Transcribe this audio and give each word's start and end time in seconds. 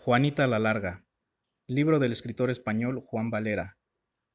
Juanita 0.00 0.46
la 0.46 0.60
Larga, 0.60 1.04
libro 1.66 1.98
del 1.98 2.12
escritor 2.12 2.50
español 2.50 3.02
Juan 3.04 3.30
Valera. 3.30 3.78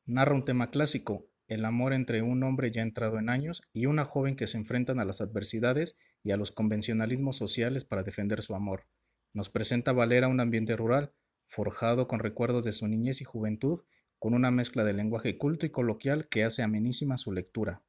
Narra 0.05 0.35
un 0.35 0.45
tema 0.45 0.69
clásico, 0.69 1.29
el 1.47 1.63
amor 1.63 1.93
entre 1.93 2.21
un 2.21 2.43
hombre 2.43 2.69
ya 2.69 2.81
entrado 2.81 3.17
en 3.17 3.29
años 3.29 3.63
y 3.71 3.85
una 3.85 4.03
joven 4.03 4.35
que 4.35 4.45
se 4.45 4.57
enfrentan 4.57 4.99
a 4.99 5.05
las 5.05 5.21
adversidades 5.21 5.97
y 6.21 6.31
a 6.31 6.37
los 6.37 6.51
convencionalismos 6.51 7.37
sociales 7.37 7.85
para 7.85 8.03
defender 8.03 8.43
su 8.43 8.53
amor. 8.53 8.87
Nos 9.33 9.49
presenta 9.49 9.93
Valera 9.93 10.27
un 10.27 10.41
ambiente 10.41 10.75
rural, 10.75 11.13
forjado 11.47 12.07
con 12.07 12.19
recuerdos 12.19 12.65
de 12.65 12.73
su 12.73 12.87
niñez 12.87 13.21
y 13.21 13.23
juventud, 13.23 13.83
con 14.19 14.35
una 14.35 14.51
mezcla 14.51 14.83
de 14.83 14.93
lenguaje 14.93 15.37
culto 15.37 15.65
y 15.65 15.69
coloquial 15.69 16.27
que 16.27 16.43
hace 16.43 16.61
amenísima 16.61 17.17
su 17.17 17.31
lectura. 17.31 17.81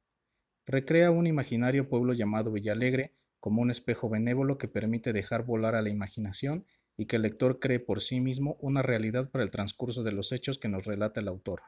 Recrea 0.65 1.11
un 1.11 1.27
imaginario 1.27 1.87
pueblo 1.89 2.13
llamado 2.13 2.53
Villalegre 2.53 3.13
como 3.41 3.61
un 3.61 3.69
espejo 3.69 4.09
benévolo 4.09 4.57
que 4.57 4.69
permite 4.69 5.13
dejar 5.13 5.45
volar 5.45 5.75
a 5.75 5.81
la 5.83 5.89
imaginación 5.89 6.65
y 6.97 7.05
que 7.05 7.17
el 7.17 7.23
lector 7.23 7.59
cree 7.59 7.79
por 7.79 8.01
sí 8.01 8.21
mismo 8.21 8.57
una 8.59 8.81
realidad 8.81 9.29
para 9.29 9.43
el 9.43 9.51
transcurso 9.51 10.03
de 10.03 10.11
los 10.11 10.31
hechos 10.31 10.57
que 10.57 10.69
nos 10.69 10.85
relata 10.85 11.21
el 11.21 11.27
autor. 11.27 11.63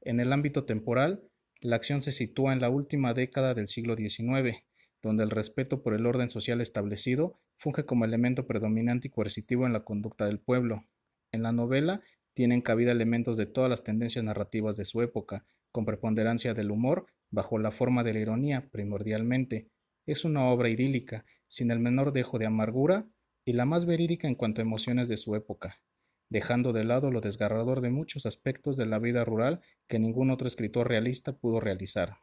En 0.00 0.20
el 0.20 0.32
ámbito 0.32 0.64
temporal, 0.64 1.22
la 1.60 1.76
acción 1.76 2.02
se 2.02 2.12
sitúa 2.12 2.52
en 2.52 2.60
la 2.60 2.70
última 2.70 3.14
década 3.14 3.54
del 3.54 3.68
siglo 3.68 3.96
XIX, 3.96 4.64
donde 5.02 5.24
el 5.24 5.30
respeto 5.30 5.82
por 5.82 5.94
el 5.94 6.06
orden 6.06 6.30
social 6.30 6.60
establecido 6.60 7.38
funge 7.56 7.84
como 7.84 8.04
elemento 8.04 8.46
predominante 8.46 9.08
y 9.08 9.10
coercitivo 9.10 9.66
en 9.66 9.72
la 9.72 9.84
conducta 9.84 10.26
del 10.26 10.38
pueblo. 10.38 10.84
En 11.32 11.42
la 11.42 11.52
novela 11.52 12.00
tienen 12.34 12.62
cabida 12.62 12.92
elementos 12.92 13.36
de 13.36 13.46
todas 13.46 13.68
las 13.70 13.84
tendencias 13.84 14.24
narrativas 14.24 14.76
de 14.76 14.84
su 14.84 15.02
época, 15.02 15.44
con 15.72 15.84
preponderancia 15.84 16.54
del 16.54 16.70
humor, 16.70 17.06
bajo 17.30 17.58
la 17.58 17.70
forma 17.70 18.04
de 18.04 18.12
la 18.12 18.20
ironía, 18.20 18.68
primordialmente. 18.70 19.68
Es 20.06 20.24
una 20.24 20.46
obra 20.46 20.68
idílica, 20.68 21.24
sin 21.48 21.70
el 21.70 21.80
menor 21.80 22.12
dejo 22.12 22.38
de 22.38 22.46
amargura 22.46 23.06
y 23.48 23.54
la 23.54 23.64
más 23.64 23.86
verídica 23.86 24.28
en 24.28 24.34
cuanto 24.34 24.60
a 24.60 24.66
emociones 24.66 25.08
de 25.08 25.16
su 25.16 25.34
época, 25.34 25.80
dejando 26.28 26.74
de 26.74 26.84
lado 26.84 27.10
lo 27.10 27.22
desgarrador 27.22 27.80
de 27.80 27.88
muchos 27.88 28.26
aspectos 28.26 28.76
de 28.76 28.84
la 28.84 28.98
vida 28.98 29.24
rural 29.24 29.62
que 29.86 29.98
ningún 29.98 30.30
otro 30.30 30.46
escritor 30.46 30.86
realista 30.86 31.32
pudo 31.32 31.58
realizar. 31.58 32.18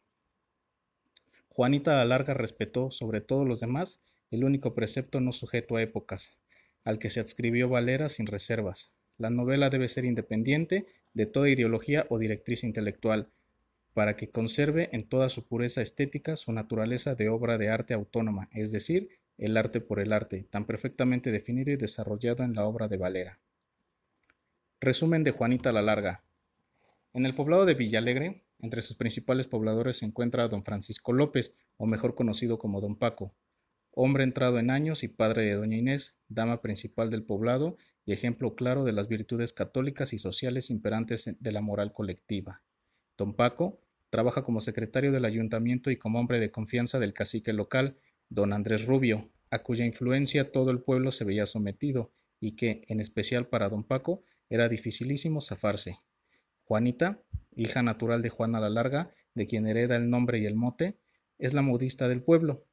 Juanita 1.48 1.96
la 1.96 2.06
Larga 2.06 2.36
respetó, 2.36 2.92
sobre 2.92 3.22
todos 3.22 3.48
los 3.48 3.60
demás, 3.60 4.04
el 4.30 4.44
único 4.44 4.76
precepto 4.76 5.20
no 5.20 5.32
sujeto 5.32 5.78
a 5.78 5.82
épocas, 5.82 6.38
al 6.84 7.00
que 7.00 7.10
se 7.10 7.22
adscribió 7.22 7.70
Valera 7.70 8.08
sin 8.08 8.28
reservas. 8.28 8.94
La 9.18 9.32
novela 9.32 9.72
debe 9.72 9.88
ser 9.88 10.06
independiente 10.06 10.86
de 11.16 11.26
toda 11.26 11.50
ideología 11.50 12.06
o 12.10 12.20
directriz 12.20 12.64
intelectual, 12.64 13.32
para 13.96 14.16
que 14.16 14.30
conserve 14.30 14.90
en 14.92 15.10
toda 15.10 15.30
su 15.30 15.48
pureza 15.48 15.82
estética 15.82 16.36
su 16.36 16.54
naturaleza 16.54 17.16
de 17.16 17.30
obra 17.30 17.58
de 17.58 17.70
arte 17.70 17.96
autónoma, 17.96 18.48
es 18.54 18.72
decir, 18.72 19.10
el 19.38 19.58
arte 19.58 19.82
por 19.82 20.00
el 20.00 20.14
arte, 20.14 20.48
tan 20.50 20.66
perfectamente 20.66 21.32
definido 21.32 21.72
y 21.72 21.78
desarrollado 21.78 22.44
en 22.44 22.54
la 22.54 22.66
obra 22.66 22.88
de 22.88 22.98
Valera. 22.98 23.40
Resumen 24.80 25.24
de 25.24 25.32
Juanita 25.32 25.72
la 25.72 25.82
Larga. 25.82 26.24
En 27.14 27.26
el 27.26 27.36
poblado 27.36 27.66
de 27.66 27.74
Villalegre, 27.74 28.46
entre 28.60 28.82
sus 28.82 28.98
principales 28.98 29.48
pobladores 29.48 29.98
se 29.98 30.06
encuentra 30.06 30.48
don 30.48 30.64
Francisco 30.64 31.14
López, 31.14 31.56
o 31.78 31.86
mejor 31.86 32.16
conocido 32.16 32.58
como 32.60 32.82
don 32.82 32.98
Paco, 32.98 33.36
hombre 33.92 34.24
entrado 34.24 34.60
en 34.60 34.70
años 34.70 35.04
y 35.04 35.08
padre 35.08 35.44
de 35.44 35.56
doña 35.56 35.78
Inés, 35.78 36.18
dama 36.28 36.62
principal 36.62 37.10
del 37.10 37.24
poblado 37.24 37.78
y 38.06 38.14
ejemplo 38.14 38.56
claro 38.56 38.84
de 38.84 38.92
las 38.92 39.08
virtudes 39.08 39.54
católicas 39.54 40.14
y 40.14 40.20
sociales 40.20 40.70
imperantes 40.70 41.36
de 41.40 41.52
la 41.52 41.62
moral 41.62 41.94
colectiva. 41.94 42.62
Don 43.18 43.34
Paco 43.34 43.82
trabaja 44.10 44.44
como 44.44 44.62
secretario 44.62 45.12
del 45.12 45.26
ayuntamiento 45.26 45.92
y 45.92 45.98
como 45.98 46.20
hombre 46.20 46.40
de 46.40 46.52
confianza 46.52 47.00
del 47.00 47.14
cacique 47.14 47.54
local, 47.54 47.98
don 48.36 48.52
Andrés 48.52 48.86
Rubio, 48.86 49.32
a 49.50 49.64
cuya 49.64 49.86
influencia 49.86 50.52
todo 50.52 50.70
el 50.70 50.82
pueblo 50.82 51.12
se 51.12 51.24
veía 51.24 51.46
sometido 51.46 52.12
y 52.42 52.58
que, 52.58 52.84
en 52.90 53.00
especial 53.00 53.48
para 53.48 53.70
don 53.70 53.86
Paco, 53.86 54.24
era 54.50 54.68
dificilísimo 54.68 55.40
zafarse. 55.40 56.00
Juanita, 56.66 57.24
hija 57.56 57.82
natural 57.82 58.22
de 58.22 58.28
Juana 58.28 58.60
la 58.60 58.70
Larga, 58.70 59.14
de 59.36 59.48
quien 59.48 59.68
hereda 59.68 59.96
el 59.96 60.10
nombre 60.10 60.38
y 60.40 60.46
el 60.46 60.56
mote, 60.56 61.00
es 61.38 61.54
la 61.54 61.62
modista 61.62 62.10
del 62.10 62.24
pueblo 62.24 62.66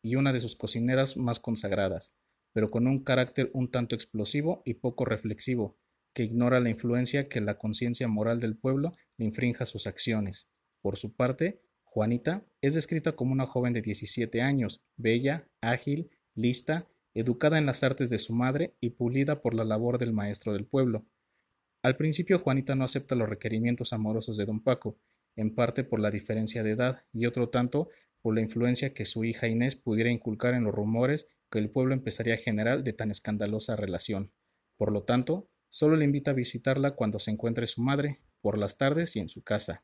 y 0.00 0.14
una 0.14 0.32
de 0.32 0.40
sus 0.40 0.56
cocineras 0.56 1.18
más 1.18 1.38
consagradas, 1.38 2.16
pero 2.54 2.70
con 2.70 2.86
un 2.86 3.04
carácter 3.04 3.50
un 3.52 3.70
tanto 3.70 3.94
explosivo 3.94 4.62
y 4.64 4.74
poco 4.74 5.04
reflexivo, 5.04 5.76
que 6.14 6.24
ignora 6.24 6.60
la 6.60 6.70
influencia 6.70 7.28
que 7.28 7.42
la 7.42 7.58
conciencia 7.58 8.08
moral 8.08 8.40
del 8.40 8.56
pueblo 8.56 8.94
le 9.18 9.26
infrinja 9.26 9.66
sus 9.66 9.86
acciones. 9.86 10.48
Por 10.80 10.96
su 10.96 11.14
parte, 11.14 11.60
Juanita 11.92 12.44
es 12.60 12.74
descrita 12.74 13.16
como 13.16 13.32
una 13.32 13.48
joven 13.48 13.72
de 13.72 13.82
17 13.82 14.42
años, 14.42 14.80
bella, 14.96 15.48
ágil, 15.60 16.08
lista, 16.36 16.86
educada 17.14 17.58
en 17.58 17.66
las 17.66 17.82
artes 17.82 18.10
de 18.10 18.18
su 18.18 18.32
madre 18.32 18.76
y 18.80 18.90
pulida 18.90 19.42
por 19.42 19.54
la 19.54 19.64
labor 19.64 19.98
del 19.98 20.12
maestro 20.12 20.52
del 20.52 20.66
pueblo. 20.66 21.04
Al 21.82 21.96
principio 21.96 22.38
Juanita 22.38 22.76
no 22.76 22.84
acepta 22.84 23.16
los 23.16 23.28
requerimientos 23.28 23.92
amorosos 23.92 24.36
de 24.36 24.44
don 24.44 24.62
Paco, 24.62 24.98
en 25.34 25.52
parte 25.52 25.82
por 25.82 25.98
la 25.98 26.12
diferencia 26.12 26.62
de 26.62 26.70
edad 26.70 27.02
y 27.12 27.26
otro 27.26 27.48
tanto 27.48 27.88
por 28.22 28.36
la 28.36 28.40
influencia 28.40 28.94
que 28.94 29.04
su 29.04 29.24
hija 29.24 29.48
Inés 29.48 29.74
pudiera 29.74 30.12
inculcar 30.12 30.54
en 30.54 30.62
los 30.62 30.74
rumores 30.74 31.26
que 31.50 31.58
el 31.58 31.70
pueblo 31.70 31.92
empezaría 31.92 32.34
a 32.34 32.36
generar 32.36 32.84
de 32.84 32.92
tan 32.92 33.10
escandalosa 33.10 33.74
relación. 33.74 34.30
Por 34.76 34.92
lo 34.92 35.02
tanto, 35.02 35.50
solo 35.70 35.96
le 35.96 36.04
invita 36.04 36.30
a 36.30 36.34
visitarla 36.34 36.92
cuando 36.92 37.18
se 37.18 37.32
encuentre 37.32 37.66
su 37.66 37.82
madre, 37.82 38.20
por 38.40 38.58
las 38.58 38.78
tardes 38.78 39.16
y 39.16 39.18
en 39.18 39.28
su 39.28 39.42
casa. 39.42 39.82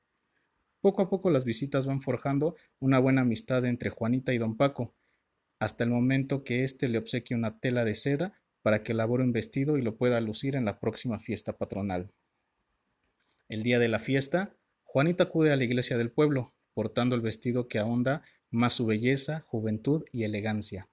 Poco 0.87 1.03
a 1.03 1.11
poco 1.11 1.31
las 1.31 1.45
visitas 1.45 1.85
van 1.85 2.01
forjando 2.01 2.55
una 2.79 3.01
buena 3.01 3.23
amistad 3.23 3.65
entre 3.65 3.91
Juanita 3.91 4.33
y 4.33 4.39
don 4.39 4.57
Paco, 4.57 4.95
hasta 5.59 5.83
el 5.83 5.91
momento 5.91 6.45
que 6.45 6.63
éste 6.63 6.89
le 6.89 6.99
obsequia 6.99 7.37
una 7.37 7.59
tela 7.59 7.85
de 7.85 7.97
seda 7.97 8.41
para 8.63 8.85
que 8.85 8.93
elabore 8.93 9.25
un 9.25 9.33
vestido 9.33 9.79
y 9.79 9.83
lo 9.83 9.97
pueda 9.97 10.21
lucir 10.21 10.55
en 10.55 10.65
la 10.65 10.79
próxima 10.79 11.19
fiesta 11.19 11.59
patronal. 11.59 12.13
El 13.49 13.65
día 13.65 13.81
de 13.81 13.89
la 13.89 13.99
fiesta, 13.99 14.55
Juanita 14.85 15.25
acude 15.25 15.53
a 15.53 15.57
la 15.57 15.65
iglesia 15.65 15.99
del 15.99 16.13
pueblo, 16.13 16.55
portando 16.73 17.17
el 17.17 17.21
vestido 17.21 17.67
que 17.67 17.81
ahonda 17.81 18.23
más 18.53 18.75
su 18.75 18.87
belleza, 18.87 19.41
juventud 19.41 20.05
y 20.13 20.23
elegancia. 20.23 20.89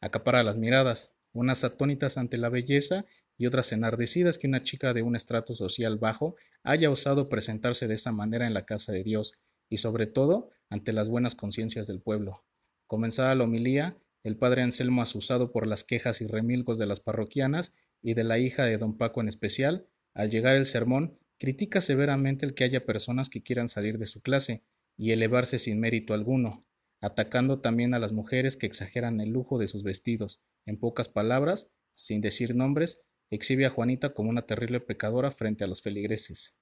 Acapara 0.00 0.42
las 0.42 0.56
miradas, 0.56 1.12
unas 1.32 1.62
atónitas 1.62 2.18
ante 2.18 2.36
la 2.36 2.48
belleza 2.48 3.04
y 3.38 3.46
otras 3.46 3.72
enardecidas 3.72 4.38
que 4.38 4.46
una 4.46 4.62
chica 4.62 4.94
de 4.94 5.02
un 5.02 5.16
estrato 5.16 5.54
social 5.54 5.98
bajo 5.98 6.36
haya 6.62 6.90
osado 6.90 7.28
presentarse 7.28 7.86
de 7.88 7.94
esa 7.94 8.12
manera 8.12 8.46
en 8.46 8.54
la 8.54 8.64
casa 8.64 8.92
de 8.92 9.02
Dios, 9.02 9.34
y 9.68 9.78
sobre 9.78 10.06
todo 10.06 10.50
ante 10.68 10.92
las 10.92 11.08
buenas 11.08 11.34
conciencias 11.34 11.86
del 11.86 12.00
pueblo. 12.00 12.44
Comenzada 12.86 13.34
la 13.34 13.44
homilía, 13.44 13.96
el 14.22 14.36
padre 14.36 14.62
Anselmo, 14.62 15.02
asusado 15.02 15.52
por 15.52 15.66
las 15.66 15.84
quejas 15.84 16.20
y 16.20 16.26
remilgos 16.26 16.78
de 16.78 16.86
las 16.86 17.00
parroquianas 17.00 17.74
y 18.02 18.14
de 18.14 18.24
la 18.24 18.38
hija 18.38 18.64
de 18.64 18.78
don 18.78 18.96
Paco 18.96 19.20
en 19.20 19.28
especial, 19.28 19.86
al 20.14 20.30
llegar 20.30 20.56
el 20.56 20.66
sermón, 20.66 21.18
critica 21.38 21.80
severamente 21.80 22.46
el 22.46 22.54
que 22.54 22.64
haya 22.64 22.86
personas 22.86 23.28
que 23.28 23.42
quieran 23.42 23.68
salir 23.68 23.98
de 23.98 24.06
su 24.06 24.22
clase 24.22 24.64
y 24.96 25.12
elevarse 25.12 25.58
sin 25.58 25.78
mérito 25.78 26.14
alguno, 26.14 26.64
atacando 27.00 27.60
también 27.60 27.94
a 27.94 27.98
las 27.98 28.12
mujeres 28.12 28.56
que 28.56 28.66
exageran 28.66 29.20
el 29.20 29.30
lujo 29.30 29.58
de 29.58 29.68
sus 29.68 29.82
vestidos. 29.82 30.40
En 30.64 30.78
pocas 30.78 31.08
palabras, 31.08 31.70
sin 31.92 32.20
decir 32.20 32.54
nombres, 32.54 33.02
exhibe 33.30 33.66
a 33.66 33.70
Juanita 33.70 34.14
como 34.14 34.30
una 34.30 34.46
terrible 34.46 34.80
pecadora 34.80 35.30
frente 35.30 35.64
a 35.64 35.66
los 35.66 35.82
feligreses. 35.82 36.58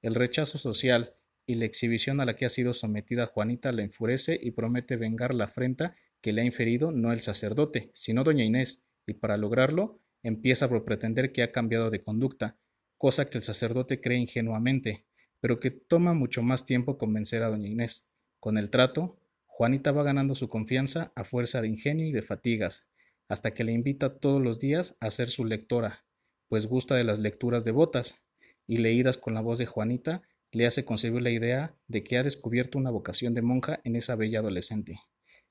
El 0.00 0.14
rechazo 0.14 0.58
social 0.58 1.14
y 1.46 1.54
la 1.56 1.64
exhibición 1.64 2.20
a 2.20 2.24
la 2.24 2.36
que 2.36 2.44
ha 2.44 2.50
sido 2.50 2.74
sometida 2.74 3.26
Juanita 3.26 3.72
la 3.72 3.82
enfurece 3.82 4.38
y 4.40 4.52
promete 4.52 4.96
vengar 4.96 5.34
la 5.34 5.44
afrenta 5.44 5.96
que 6.20 6.32
le 6.32 6.42
ha 6.42 6.44
inferido 6.44 6.92
no 6.92 7.12
el 7.12 7.20
sacerdote, 7.20 7.90
sino 7.94 8.24
doña 8.24 8.44
Inés, 8.44 8.82
y 9.06 9.14
para 9.14 9.36
lograrlo 9.36 10.00
empieza 10.22 10.68
por 10.68 10.84
pretender 10.84 11.32
que 11.32 11.42
ha 11.42 11.50
cambiado 11.50 11.90
de 11.90 12.02
conducta, 12.02 12.56
cosa 12.96 13.26
que 13.26 13.38
el 13.38 13.42
sacerdote 13.42 14.00
cree 14.00 14.18
ingenuamente, 14.18 15.04
pero 15.40 15.58
que 15.58 15.72
toma 15.72 16.14
mucho 16.14 16.42
más 16.42 16.64
tiempo 16.64 16.96
convencer 16.98 17.42
a 17.42 17.48
doña 17.48 17.68
Inés. 17.68 18.06
Con 18.38 18.56
el 18.56 18.70
trato, 18.70 19.18
Juanita 19.46 19.90
va 19.90 20.04
ganando 20.04 20.34
su 20.36 20.48
confianza 20.48 21.12
a 21.16 21.24
fuerza 21.24 21.60
de 21.60 21.68
ingenio 21.68 22.06
y 22.06 22.12
de 22.12 22.22
fatigas, 22.22 22.86
hasta 23.32 23.54
que 23.54 23.64
le 23.64 23.72
invita 23.72 24.18
todos 24.18 24.42
los 24.42 24.60
días 24.60 24.98
a 25.00 25.08
ser 25.08 25.30
su 25.30 25.46
lectora, 25.46 26.04
pues 26.48 26.66
gusta 26.66 26.96
de 26.96 27.04
las 27.04 27.18
lecturas 27.18 27.64
devotas, 27.64 28.20
y 28.66 28.76
leídas 28.76 29.16
con 29.16 29.32
la 29.32 29.40
voz 29.40 29.56
de 29.56 29.64
Juanita, 29.64 30.20
le 30.50 30.66
hace 30.66 30.84
concebir 30.84 31.22
la 31.22 31.30
idea 31.30 31.74
de 31.88 32.04
que 32.04 32.18
ha 32.18 32.22
descubierto 32.22 32.76
una 32.76 32.90
vocación 32.90 33.32
de 33.32 33.40
monja 33.40 33.80
en 33.84 33.96
esa 33.96 34.16
bella 34.16 34.40
adolescente, 34.40 35.00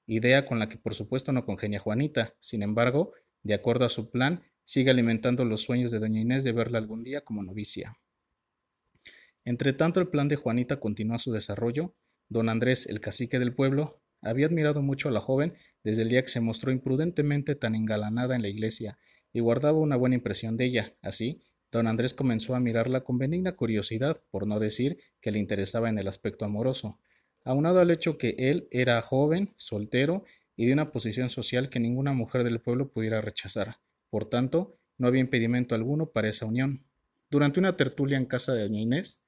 idea 0.05 0.45
con 0.45 0.59
la 0.59 0.69
que 0.69 0.77
por 0.77 0.93
supuesto 0.93 1.31
no 1.31 1.43
congenia 1.43 1.79
Juanita, 1.79 2.35
sin 2.39 2.61
embargo, 2.61 3.13
de 3.41 3.55
acuerdo 3.55 3.85
a 3.85 3.89
su 3.89 4.11
plan, 4.11 4.43
sigue 4.63 4.91
alimentando 4.91 5.43
los 5.43 5.63
sueños 5.63 5.89
de 5.89 5.97
doña 5.97 6.21
Inés 6.21 6.43
de 6.43 6.51
verla 6.51 6.77
algún 6.77 7.03
día 7.03 7.21
como 7.21 7.41
novicia. 7.41 7.97
Entre 9.43 9.73
tanto, 9.73 9.99
el 9.99 10.09
plan 10.09 10.27
de 10.27 10.35
Juanita 10.35 10.79
continúa 10.79 11.17
su 11.17 11.31
desarrollo. 11.31 11.95
Don 12.29 12.47
Andrés, 12.47 12.85
el 12.85 12.99
cacique 12.99 13.39
del 13.39 13.55
pueblo, 13.55 14.00
había 14.21 14.45
admirado 14.45 14.81
mucho 14.81 15.09
a 15.09 15.11
la 15.11 15.19
joven 15.19 15.53
desde 15.83 16.03
el 16.03 16.09
día 16.09 16.21
que 16.21 16.29
se 16.29 16.41
mostró 16.41 16.71
imprudentemente 16.71 17.55
tan 17.55 17.75
engalanada 17.75 18.35
en 18.35 18.41
la 18.41 18.49
iglesia 18.49 18.97
y 19.33 19.39
guardaba 19.39 19.79
una 19.79 19.95
buena 19.95 20.15
impresión 20.15 20.57
de 20.57 20.65
ella. 20.65 20.95
Así, 21.01 21.41
don 21.71 21.87
Andrés 21.87 22.13
comenzó 22.13 22.55
a 22.55 22.59
mirarla 22.59 23.01
con 23.01 23.17
benigna 23.17 23.55
curiosidad, 23.55 24.21
por 24.29 24.45
no 24.45 24.59
decir 24.59 24.97
que 25.21 25.31
le 25.31 25.39
interesaba 25.39 25.89
en 25.89 25.97
el 25.97 26.07
aspecto 26.07 26.45
amoroso, 26.45 26.99
aunado 27.43 27.79
al 27.79 27.91
hecho 27.91 28.17
que 28.17 28.35
él 28.37 28.67
era 28.71 29.01
joven, 29.01 29.53
soltero 29.55 30.25
y 30.55 30.65
de 30.65 30.73
una 30.73 30.91
posición 30.91 31.29
social 31.29 31.69
que 31.69 31.79
ninguna 31.79 32.13
mujer 32.13 32.43
del 32.43 32.61
pueblo 32.61 32.91
pudiera 32.91 33.21
rechazar. 33.21 33.77
Por 34.09 34.29
tanto, 34.29 34.77
no 34.97 35.07
había 35.07 35.21
impedimento 35.21 35.73
alguno 35.73 36.11
para 36.11 36.29
esa 36.29 36.45
unión. 36.45 36.85
Durante 37.29 37.59
una 37.59 37.77
tertulia 37.77 38.17
en 38.17 38.25
casa 38.25 38.53
de 38.53 38.63
doña 38.63 38.81
Inés, 38.81 39.23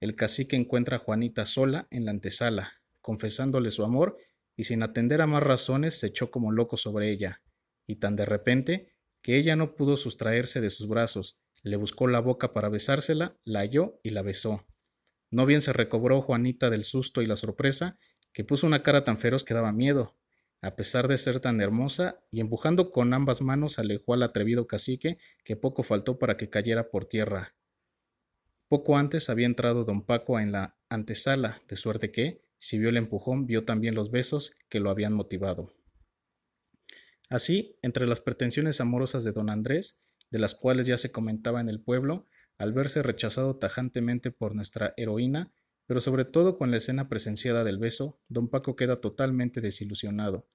el 0.00 0.14
cacique 0.14 0.56
encuentra 0.56 0.96
a 0.96 1.00
Juanita 1.00 1.46
sola 1.46 1.86
en 1.90 2.04
la 2.04 2.10
antesala, 2.10 2.77
confesándole 3.08 3.70
su 3.70 3.84
amor 3.84 4.18
y 4.54 4.64
sin 4.64 4.82
atender 4.82 5.22
a 5.22 5.26
más 5.26 5.42
razones 5.42 5.98
se 5.98 6.08
echó 6.08 6.30
como 6.30 6.52
loco 6.52 6.76
sobre 6.76 7.10
ella, 7.10 7.40
y 7.86 7.96
tan 7.96 8.16
de 8.16 8.26
repente 8.26 8.92
que 9.22 9.38
ella 9.38 9.56
no 9.56 9.74
pudo 9.74 9.96
sustraerse 9.96 10.60
de 10.60 10.68
sus 10.68 10.88
brazos, 10.88 11.40
le 11.62 11.76
buscó 11.76 12.06
la 12.06 12.20
boca 12.20 12.52
para 12.52 12.68
besársela, 12.68 13.34
la 13.44 13.60
halló 13.60 13.98
y 14.02 14.10
la 14.10 14.20
besó. 14.20 14.66
No 15.30 15.46
bien 15.46 15.62
se 15.62 15.72
recobró 15.72 16.20
Juanita 16.20 16.68
del 16.68 16.84
susto 16.84 17.22
y 17.22 17.26
la 17.26 17.36
sorpresa, 17.36 17.96
que 18.34 18.44
puso 18.44 18.66
una 18.66 18.82
cara 18.82 19.04
tan 19.04 19.16
feroz 19.16 19.42
que 19.42 19.54
daba 19.54 19.72
miedo, 19.72 20.18
a 20.60 20.76
pesar 20.76 21.08
de 21.08 21.16
ser 21.16 21.40
tan 21.40 21.62
hermosa, 21.62 22.20
y 22.30 22.40
empujando 22.40 22.90
con 22.90 23.14
ambas 23.14 23.40
manos 23.40 23.78
alejó 23.78 24.12
al 24.12 24.22
atrevido 24.22 24.66
cacique, 24.66 25.16
que 25.44 25.56
poco 25.56 25.82
faltó 25.82 26.18
para 26.18 26.36
que 26.36 26.50
cayera 26.50 26.90
por 26.90 27.06
tierra. 27.06 27.54
Poco 28.68 28.98
antes 28.98 29.30
había 29.30 29.46
entrado 29.46 29.84
don 29.84 30.04
Paco 30.04 30.38
en 30.38 30.52
la 30.52 30.76
antesala, 30.90 31.62
de 31.68 31.76
suerte 31.76 32.10
que, 32.10 32.46
si 32.58 32.78
vio 32.78 32.88
el 32.88 32.96
empujón, 32.96 33.46
vio 33.46 33.64
también 33.64 33.94
los 33.94 34.10
besos 34.10 34.56
que 34.68 34.80
lo 34.80 34.90
habían 34.90 35.14
motivado. 35.14 35.74
Así, 37.28 37.78
entre 37.82 38.06
las 38.06 38.20
pretensiones 38.20 38.80
amorosas 38.80 39.24
de 39.24 39.32
don 39.32 39.50
Andrés, 39.50 40.00
de 40.30 40.38
las 40.38 40.54
cuales 40.54 40.86
ya 40.86 40.98
se 40.98 41.12
comentaba 41.12 41.60
en 41.60 41.68
el 41.68 41.80
pueblo, 41.80 42.26
al 42.58 42.72
verse 42.72 43.02
rechazado 43.02 43.56
tajantemente 43.56 44.30
por 44.30 44.54
nuestra 44.54 44.94
heroína, 44.96 45.52
pero 45.86 46.00
sobre 46.00 46.24
todo 46.24 46.56
con 46.58 46.70
la 46.70 46.76
escena 46.76 47.08
presenciada 47.08 47.64
del 47.64 47.78
beso, 47.78 48.20
don 48.28 48.48
Paco 48.48 48.76
queda 48.76 49.00
totalmente 49.00 49.60
desilusionado, 49.60 50.48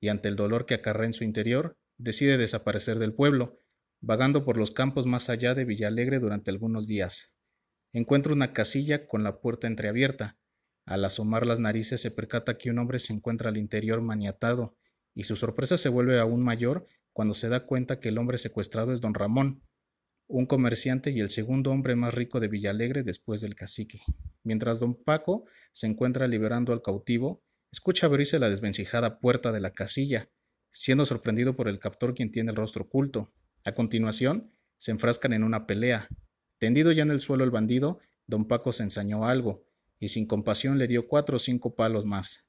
y 0.00 0.08
ante 0.08 0.28
el 0.28 0.36
dolor 0.36 0.64
que 0.64 0.74
acarrea 0.74 1.06
en 1.06 1.12
su 1.12 1.24
interior, 1.24 1.76
decide 1.98 2.38
desaparecer 2.38 2.98
del 2.98 3.12
pueblo, 3.12 3.58
vagando 4.00 4.44
por 4.44 4.56
los 4.56 4.70
campos 4.70 5.06
más 5.06 5.28
allá 5.28 5.54
de 5.54 5.64
Villalegre 5.64 6.20
durante 6.20 6.50
algunos 6.50 6.86
días. 6.86 7.34
Encuentra 7.92 8.32
una 8.32 8.52
casilla 8.52 9.06
con 9.06 9.24
la 9.24 9.40
puerta 9.40 9.66
entreabierta. 9.66 10.38
Al 10.88 11.04
asomar 11.04 11.44
las 11.44 11.60
narices 11.60 12.00
se 12.00 12.10
percata 12.10 12.56
que 12.56 12.70
un 12.70 12.78
hombre 12.78 12.98
se 12.98 13.12
encuentra 13.12 13.50
al 13.50 13.58
interior 13.58 14.00
maniatado, 14.00 14.74
y 15.14 15.24
su 15.24 15.36
sorpresa 15.36 15.76
se 15.76 15.90
vuelve 15.90 16.18
aún 16.18 16.42
mayor 16.42 16.86
cuando 17.12 17.34
se 17.34 17.50
da 17.50 17.66
cuenta 17.66 18.00
que 18.00 18.08
el 18.08 18.16
hombre 18.16 18.38
secuestrado 18.38 18.90
es 18.94 19.02
don 19.02 19.12
Ramón, 19.12 19.62
un 20.28 20.46
comerciante 20.46 21.10
y 21.10 21.20
el 21.20 21.28
segundo 21.28 21.72
hombre 21.72 21.94
más 21.94 22.14
rico 22.14 22.40
de 22.40 22.48
Villalegre 22.48 23.02
después 23.02 23.42
del 23.42 23.54
cacique. 23.54 24.00
Mientras 24.44 24.80
don 24.80 24.94
Paco 24.94 25.44
se 25.72 25.86
encuentra 25.86 26.26
liberando 26.26 26.72
al 26.72 26.80
cautivo, 26.80 27.42
escucha 27.70 28.06
abrirse 28.06 28.38
la 28.38 28.48
desvencijada 28.48 29.20
puerta 29.20 29.52
de 29.52 29.60
la 29.60 29.74
casilla, 29.74 30.30
siendo 30.70 31.04
sorprendido 31.04 31.54
por 31.54 31.68
el 31.68 31.80
captor 31.80 32.14
quien 32.14 32.32
tiene 32.32 32.52
el 32.52 32.56
rostro 32.56 32.84
oculto. 32.84 33.34
A 33.66 33.72
continuación, 33.72 34.54
se 34.78 34.92
enfrascan 34.92 35.34
en 35.34 35.44
una 35.44 35.66
pelea. 35.66 36.08
Tendido 36.58 36.92
ya 36.92 37.02
en 37.02 37.10
el 37.10 37.20
suelo 37.20 37.44
el 37.44 37.50
bandido, 37.50 37.98
don 38.26 38.48
Paco 38.48 38.72
se 38.72 38.84
ensañó 38.84 39.26
algo, 39.26 39.67
y 39.98 40.08
sin 40.08 40.26
compasión 40.26 40.78
le 40.78 40.86
dio 40.86 41.08
cuatro 41.08 41.36
o 41.36 41.38
cinco 41.40 41.74
palos 41.74 42.06
más. 42.06 42.46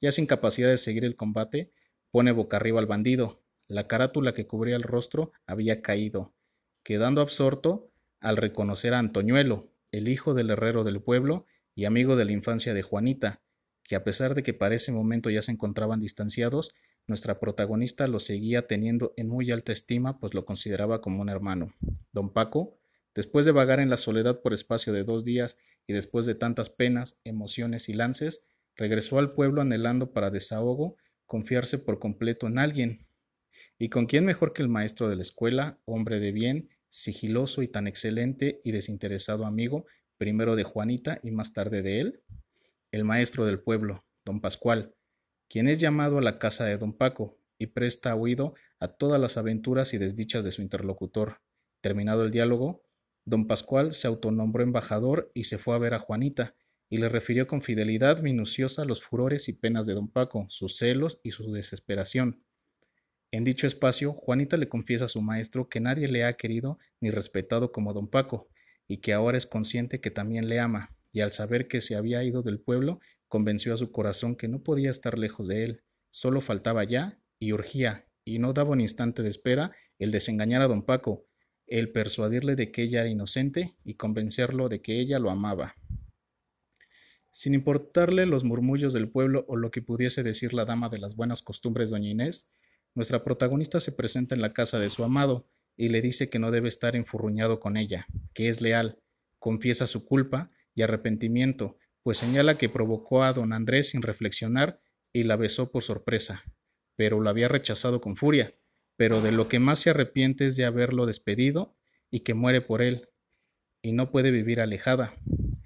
Ya 0.00 0.12
sin 0.12 0.26
capacidad 0.26 0.68
de 0.68 0.78
seguir 0.78 1.04
el 1.04 1.14
combate, 1.14 1.70
pone 2.10 2.32
boca 2.32 2.56
arriba 2.56 2.80
al 2.80 2.86
bandido. 2.86 3.42
La 3.68 3.86
carátula 3.86 4.34
que 4.34 4.46
cubría 4.46 4.76
el 4.76 4.82
rostro 4.82 5.32
había 5.46 5.80
caído 5.82 6.34
quedando 6.82 7.20
absorto 7.20 7.92
al 8.20 8.36
reconocer 8.36 8.94
a 8.94 8.98
Antoñuelo, 8.98 9.72
el 9.92 10.08
hijo 10.08 10.34
del 10.34 10.50
herrero 10.50 10.84
del 10.84 11.02
pueblo 11.02 11.46
y 11.74 11.84
amigo 11.84 12.16
de 12.16 12.24
la 12.24 12.32
infancia 12.32 12.74
de 12.74 12.82
Juanita, 12.82 13.42
que 13.84 13.96
a 13.96 14.04
pesar 14.04 14.34
de 14.34 14.42
que 14.42 14.54
para 14.54 14.74
ese 14.74 14.92
momento 14.92 15.30
ya 15.30 15.42
se 15.42 15.52
encontraban 15.52 16.00
distanciados, 16.00 16.70
nuestra 17.06 17.40
protagonista 17.40 18.06
lo 18.06 18.18
seguía 18.18 18.66
teniendo 18.66 19.12
en 19.16 19.28
muy 19.28 19.50
alta 19.50 19.72
estima, 19.72 20.18
pues 20.18 20.34
lo 20.34 20.44
consideraba 20.44 21.00
como 21.00 21.22
un 21.22 21.28
hermano. 21.28 21.72
Don 22.12 22.32
Paco, 22.32 22.78
después 23.14 23.46
de 23.46 23.52
vagar 23.52 23.80
en 23.80 23.90
la 23.90 23.96
soledad 23.96 24.40
por 24.42 24.52
espacio 24.52 24.92
de 24.92 25.04
dos 25.04 25.24
días 25.24 25.58
y 25.90 25.92
después 25.92 26.24
de 26.24 26.36
tantas 26.36 26.70
penas, 26.70 27.20
emociones 27.24 27.88
y 27.88 27.94
lances, 27.94 28.46
regresó 28.76 29.18
al 29.18 29.32
pueblo 29.32 29.60
anhelando 29.60 30.12
para 30.12 30.30
desahogo 30.30 30.96
confiarse 31.26 31.78
por 31.78 31.98
completo 31.98 32.46
en 32.46 32.60
alguien, 32.60 33.08
¿Y 33.82 33.88
con 33.88 34.06
quién 34.06 34.24
mejor 34.24 34.52
que 34.52 34.62
el 34.62 34.68
maestro 34.68 35.08
de 35.08 35.16
la 35.16 35.22
escuela, 35.22 35.78
hombre 35.84 36.20
de 36.20 36.32
bien, 36.32 36.68
sigiloso 36.88 37.62
y 37.62 37.68
tan 37.68 37.86
excelente 37.86 38.60
y 38.62 38.72
desinteresado 38.72 39.46
amigo, 39.46 39.86
primero 40.18 40.54
de 40.54 40.64
Juanita 40.64 41.18
y 41.22 41.30
más 41.30 41.54
tarde 41.54 41.82
de 41.82 42.00
él? 42.00 42.22
El 42.92 43.04
maestro 43.04 43.46
del 43.46 43.60
pueblo, 43.60 44.04
don 44.24 44.40
Pascual, 44.40 44.94
quien 45.48 45.66
es 45.66 45.78
llamado 45.78 46.18
a 46.18 46.22
la 46.22 46.38
casa 46.38 46.66
de 46.66 46.76
don 46.76 46.92
Paco 46.92 47.38
y 47.58 47.68
presta 47.68 48.14
oído 48.14 48.54
a 48.78 48.88
todas 48.88 49.20
las 49.20 49.36
aventuras 49.36 49.94
y 49.94 49.98
desdichas 49.98 50.44
de 50.44 50.52
su 50.52 50.62
interlocutor. 50.62 51.40
Terminado 51.80 52.22
el 52.22 52.30
diálogo, 52.30 52.82
don 53.24 53.46
Pascual 53.46 53.92
se 53.92 54.08
autonombró 54.08 54.62
embajador 54.62 55.30
y 55.34 55.44
se 55.44 55.58
fue 55.58 55.74
a 55.74 55.78
ver 55.78 55.94
a 55.94 55.98
Juanita, 55.98 56.54
y 56.88 56.98
le 56.98 57.08
refirió 57.08 57.46
con 57.46 57.62
fidelidad 57.62 58.20
minuciosa 58.20 58.84
los 58.84 59.02
furores 59.02 59.48
y 59.48 59.52
penas 59.52 59.86
de 59.86 59.94
don 59.94 60.08
Paco, 60.08 60.46
sus 60.48 60.76
celos 60.76 61.20
y 61.22 61.30
su 61.30 61.52
desesperación. 61.52 62.42
En 63.30 63.44
dicho 63.44 63.68
espacio, 63.68 64.12
Juanita 64.12 64.56
le 64.56 64.68
confiesa 64.68 65.04
a 65.04 65.08
su 65.08 65.22
maestro 65.22 65.68
que 65.68 65.78
nadie 65.78 66.08
le 66.08 66.24
ha 66.24 66.32
querido 66.32 66.78
ni 67.00 67.10
respetado 67.10 67.70
como 67.70 67.92
don 67.92 68.08
Paco, 68.08 68.48
y 68.88 68.96
que 68.96 69.12
ahora 69.12 69.38
es 69.38 69.46
consciente 69.46 70.00
que 70.00 70.10
también 70.10 70.48
le 70.48 70.58
ama, 70.58 70.96
y 71.12 71.20
al 71.20 71.30
saber 71.30 71.68
que 71.68 71.80
se 71.80 71.94
había 71.94 72.24
ido 72.24 72.42
del 72.42 72.58
pueblo, 72.58 72.98
convenció 73.28 73.72
a 73.72 73.76
su 73.76 73.92
corazón 73.92 74.34
que 74.34 74.48
no 74.48 74.64
podía 74.64 74.90
estar 74.90 75.16
lejos 75.16 75.46
de 75.46 75.62
él, 75.62 75.84
solo 76.10 76.40
faltaba 76.40 76.82
ya, 76.82 77.20
y 77.38 77.52
urgía, 77.52 78.08
y 78.24 78.40
no 78.40 78.52
daba 78.52 78.70
un 78.70 78.80
instante 78.80 79.22
de 79.22 79.28
espera, 79.28 79.70
el 80.00 80.10
desengañar 80.10 80.62
a 80.62 80.66
don 80.66 80.84
Paco, 80.84 81.28
el 81.70 81.92
persuadirle 81.92 82.56
de 82.56 82.70
que 82.70 82.82
ella 82.82 83.00
era 83.00 83.08
inocente 83.08 83.76
y 83.84 83.94
convencerlo 83.94 84.68
de 84.68 84.82
que 84.82 85.00
ella 85.00 85.18
lo 85.18 85.30
amaba. 85.30 85.76
Sin 87.30 87.54
importarle 87.54 88.26
los 88.26 88.42
murmullos 88.42 88.92
del 88.92 89.08
pueblo 89.08 89.44
o 89.48 89.56
lo 89.56 89.70
que 89.70 89.80
pudiese 89.80 90.24
decir 90.24 90.52
la 90.52 90.64
dama 90.64 90.88
de 90.88 90.98
las 90.98 91.14
buenas 91.14 91.42
costumbres 91.42 91.88
doña 91.90 92.10
Inés, 92.10 92.50
nuestra 92.94 93.22
protagonista 93.22 93.78
se 93.78 93.92
presenta 93.92 94.34
en 94.34 94.42
la 94.42 94.52
casa 94.52 94.80
de 94.80 94.90
su 94.90 95.04
amado 95.04 95.48
y 95.76 95.88
le 95.88 96.02
dice 96.02 96.28
que 96.28 96.40
no 96.40 96.50
debe 96.50 96.66
estar 96.68 96.96
enfurruñado 96.96 97.60
con 97.60 97.76
ella, 97.76 98.06
que 98.34 98.48
es 98.48 98.60
leal, 98.60 98.98
confiesa 99.38 99.86
su 99.86 100.04
culpa 100.04 100.50
y 100.74 100.82
arrepentimiento, 100.82 101.78
pues 102.02 102.18
señala 102.18 102.58
que 102.58 102.68
provocó 102.68 103.22
a 103.22 103.32
don 103.32 103.52
Andrés 103.52 103.90
sin 103.90 104.02
reflexionar 104.02 104.80
y 105.12 105.22
la 105.22 105.36
besó 105.36 105.70
por 105.70 105.84
sorpresa, 105.84 106.42
pero 106.96 107.20
lo 107.20 107.30
había 107.30 107.46
rechazado 107.46 108.00
con 108.00 108.16
furia, 108.16 108.54
pero 109.00 109.22
de 109.22 109.32
lo 109.32 109.48
que 109.48 109.60
más 109.60 109.78
se 109.78 109.88
arrepiente 109.88 110.44
es 110.44 110.56
de 110.56 110.66
haberlo 110.66 111.06
despedido 111.06 111.74
y 112.10 112.20
que 112.20 112.34
muere 112.34 112.60
por 112.60 112.82
él, 112.82 113.08
y 113.80 113.92
no 113.92 114.10
puede 114.10 114.30
vivir 114.30 114.60
alejada. 114.60 115.16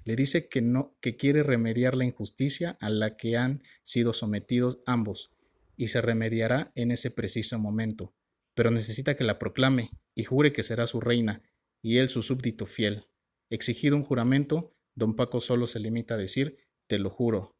Le 0.05 0.15
dice 0.15 0.47
que 0.47 0.61
no, 0.61 0.95
que 1.01 1.17
quiere 1.17 1.43
remediar 1.43 1.95
la 1.95 2.05
injusticia 2.05 2.77
a 2.79 2.89
la 2.89 3.17
que 3.17 3.35
han 3.35 3.61
sido 3.83 4.13
sometidos 4.13 4.79
ambos, 4.85 5.33
y 5.75 5.89
se 5.89 5.99
remediará 5.99 6.71
en 6.75 6.91
ese 6.91 7.11
preciso 7.11 7.59
momento, 7.59 8.15
pero 8.53 8.71
necesita 8.71 9.17
que 9.17 9.25
la 9.25 9.37
proclame 9.37 9.89
y 10.15 10.23
jure 10.23 10.53
que 10.53 10.63
será 10.63 10.87
su 10.87 11.01
reina 11.01 11.41
y 11.81 11.97
él 11.97 12.07
su 12.07 12.23
súbdito 12.23 12.65
fiel. 12.65 13.03
Exigido 13.49 13.97
un 13.97 14.03
juramento, 14.03 14.77
don 14.93 15.13
Paco 15.13 15.41
solo 15.41 15.67
se 15.67 15.81
limita 15.81 16.13
a 16.13 16.17
decir 16.17 16.55
te 16.87 16.99
lo 16.99 17.09
juro. 17.09 17.57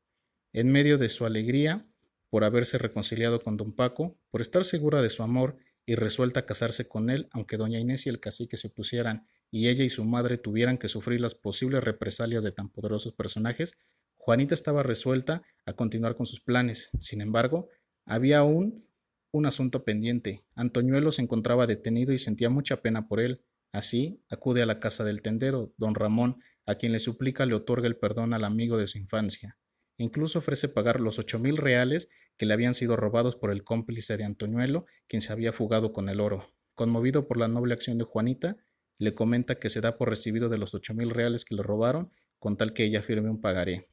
En 0.54 0.72
medio 0.72 0.98
de 0.98 1.10
su 1.10 1.26
alegría 1.26 1.86
por 2.30 2.44
haberse 2.46 2.78
reconciliado 2.78 3.42
con 3.42 3.58
don 3.58 3.74
Paco, 3.74 4.18
por 4.32 4.42
estar 4.42 4.64
segura 4.64 5.02
de 5.02 5.10
su 5.10 5.22
amor 5.22 5.58
y 5.86 5.96
resuelta 5.96 6.42
a 6.42 6.46
casarse 6.46 6.88
con 6.88 7.10
él, 7.10 7.28
aunque 7.32 7.58
doña 7.58 7.80
Inés 7.80 8.06
y 8.06 8.10
el 8.10 8.20
cacique 8.20 8.58
se 8.58 8.68
opusieran 8.68 9.28
y 9.52 9.70
ella 9.70 9.84
y 9.84 9.90
su 9.90 10.04
madre 10.04 10.38
tuvieran 10.38 10.78
que 10.78 10.88
sufrir 10.88 11.22
las 11.22 11.36
posibles 11.36 11.84
represalias 11.84 12.44
de 12.44 12.52
tan 12.52 12.70
poderosos 12.70 13.14
personajes, 13.14 13.78
Juanita 14.18 14.56
estaba 14.56 14.82
resuelta 14.84 15.44
a 15.66 15.74
continuar 15.74 16.16
con 16.16 16.26
sus 16.26 16.42
planes. 16.42 16.90
Sin 17.00 17.22
embargo, 17.22 17.70
había 18.06 18.40
aún 18.40 18.88
un 19.32 19.46
asunto 19.46 19.84
pendiente. 19.84 20.44
Antoñuelo 20.56 21.12
se 21.12 21.22
encontraba 21.22 21.68
detenido 21.68 22.12
y 22.12 22.18
sentía 22.18 22.50
mucha 22.50 22.82
pena 22.82 23.08
por 23.08 23.20
él. 23.20 23.44
Así 23.72 24.24
acude 24.30 24.64
a 24.64 24.66
la 24.66 24.80
casa 24.80 25.04
del 25.04 25.22
tendero, 25.22 25.74
don 25.78 25.94
Ramón, 25.94 26.42
a 26.66 26.76
quien 26.76 26.92
le 26.92 27.00
suplica 27.00 27.46
le 27.46 27.54
otorga 27.54 27.88
el 27.88 27.98
perdón 27.98 28.34
al 28.34 28.46
amigo 28.46 28.78
de 28.78 28.88
su 28.88 28.98
infancia. 28.98 29.58
Incluso 29.98 30.40
ofrece 30.40 30.68
pagar 30.68 31.00
los 31.00 31.20
ocho 31.20 31.40
mil 31.40 31.58
reales 31.58 32.10
que 32.38 32.46
le 32.46 32.54
habían 32.54 32.74
sido 32.74 32.96
robados 32.96 33.36
por 33.36 33.52
el 33.52 33.64
cómplice 33.64 34.18
de 34.18 34.26
Antoñuelo, 34.26 34.86
quien 35.08 35.22
se 35.22 35.32
había 35.32 35.54
fugado 35.54 35.94
con 35.94 36.10
el 36.10 36.20
oro. 36.20 36.54
Conmovido 36.74 37.28
por 37.28 37.38
la 37.38 37.48
noble 37.48 37.74
acción 37.74 37.98
de 37.98 38.04
Juanita, 38.04 38.58
le 38.98 39.14
comenta 39.14 39.56
que 39.56 39.70
se 39.70 39.82
da 39.82 39.98
por 39.98 40.10
recibido 40.10 40.50
de 40.50 40.58
los 40.58 40.74
ocho 40.74 40.94
mil 40.94 41.10
reales 41.10 41.46
que 41.46 41.56
le 41.56 41.64
robaron, 41.64 42.12
con 42.40 42.58
tal 42.58 42.74
que 42.74 42.84
ella 42.84 43.02
firme 43.02 43.30
un 43.30 43.40
pagaré. 43.40 43.90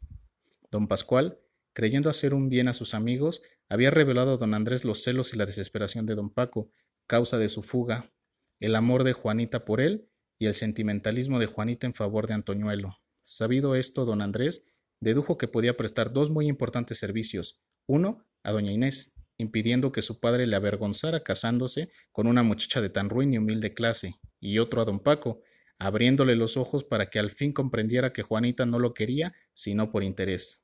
Don 0.71 0.89
Pascual, 0.89 1.39
creyendo 1.73 2.11
hacer 2.11 2.35
un 2.35 2.49
bien 2.49 2.69
a 2.69 2.73
sus 2.73 2.95
amigos, 2.95 3.43
había 3.69 3.91
revelado 3.91 4.33
a 4.33 4.37
don 4.37 4.55
Andrés 4.55 4.85
los 4.85 5.03
celos 5.03 5.33
y 5.33 5.37
la 5.37 5.47
desesperación 5.47 6.07
de 6.07 6.15
don 6.15 6.31
Paco, 6.31 6.71
causa 7.07 7.39
de 7.39 7.49
su 7.49 7.63
fuga, 7.63 8.13
el 8.61 8.75
amor 8.75 9.05
de 9.05 9.13
Juanita 9.13 9.65
por 9.65 9.81
él 9.81 10.09
y 10.39 10.47
el 10.47 10.55
sentimentalismo 10.55 11.39
de 11.39 11.47
Juanita 11.47 11.87
en 11.87 11.95
favor 11.95 12.27
de 12.27 12.35
Antoñuelo. 12.35 12.99
Sabido 13.23 13.77
esto, 13.77 14.05
don 14.05 14.23
Andrés 14.23 14.65
dedujo 15.03 15.37
que 15.37 15.49
podía 15.49 15.77
prestar 15.77 16.13
dos 16.13 16.31
muy 16.31 16.47
importantes 16.47 16.99
servicios, 16.99 17.61
uno 17.87 18.25
a 18.45 18.53
doña 18.53 18.73
Inés 18.73 19.13
impidiendo 19.37 19.91
que 19.91 20.01
su 20.01 20.21
padre 20.21 20.47
le 20.47 20.55
avergonzara 20.55 21.25
casándose 21.25 21.89
con 22.13 22.29
una 22.29 22.45
muchacha 22.45 22.81
de 22.81 22.89
tan 22.89 23.11
ruin 23.11 23.35
y 23.35 23.39
humilde 23.39 23.75
clase, 23.75 24.21
y 24.39 24.61
otro 24.61 24.81
a 24.81 24.85
don 24.85 25.01
Paco, 25.01 25.43
abriéndole 25.79 26.37
los 26.37 26.57
ojos 26.57 26.85
para 26.85 27.11
que 27.11 27.19
al 27.19 27.31
fin 27.31 27.53
comprendiera 27.53 28.13
que 28.13 28.23
Juanita 28.23 28.65
no 28.65 28.79
lo 28.79 28.95
quería, 28.95 29.35
sino 29.53 29.91
por 29.91 30.05
interés. 30.05 30.61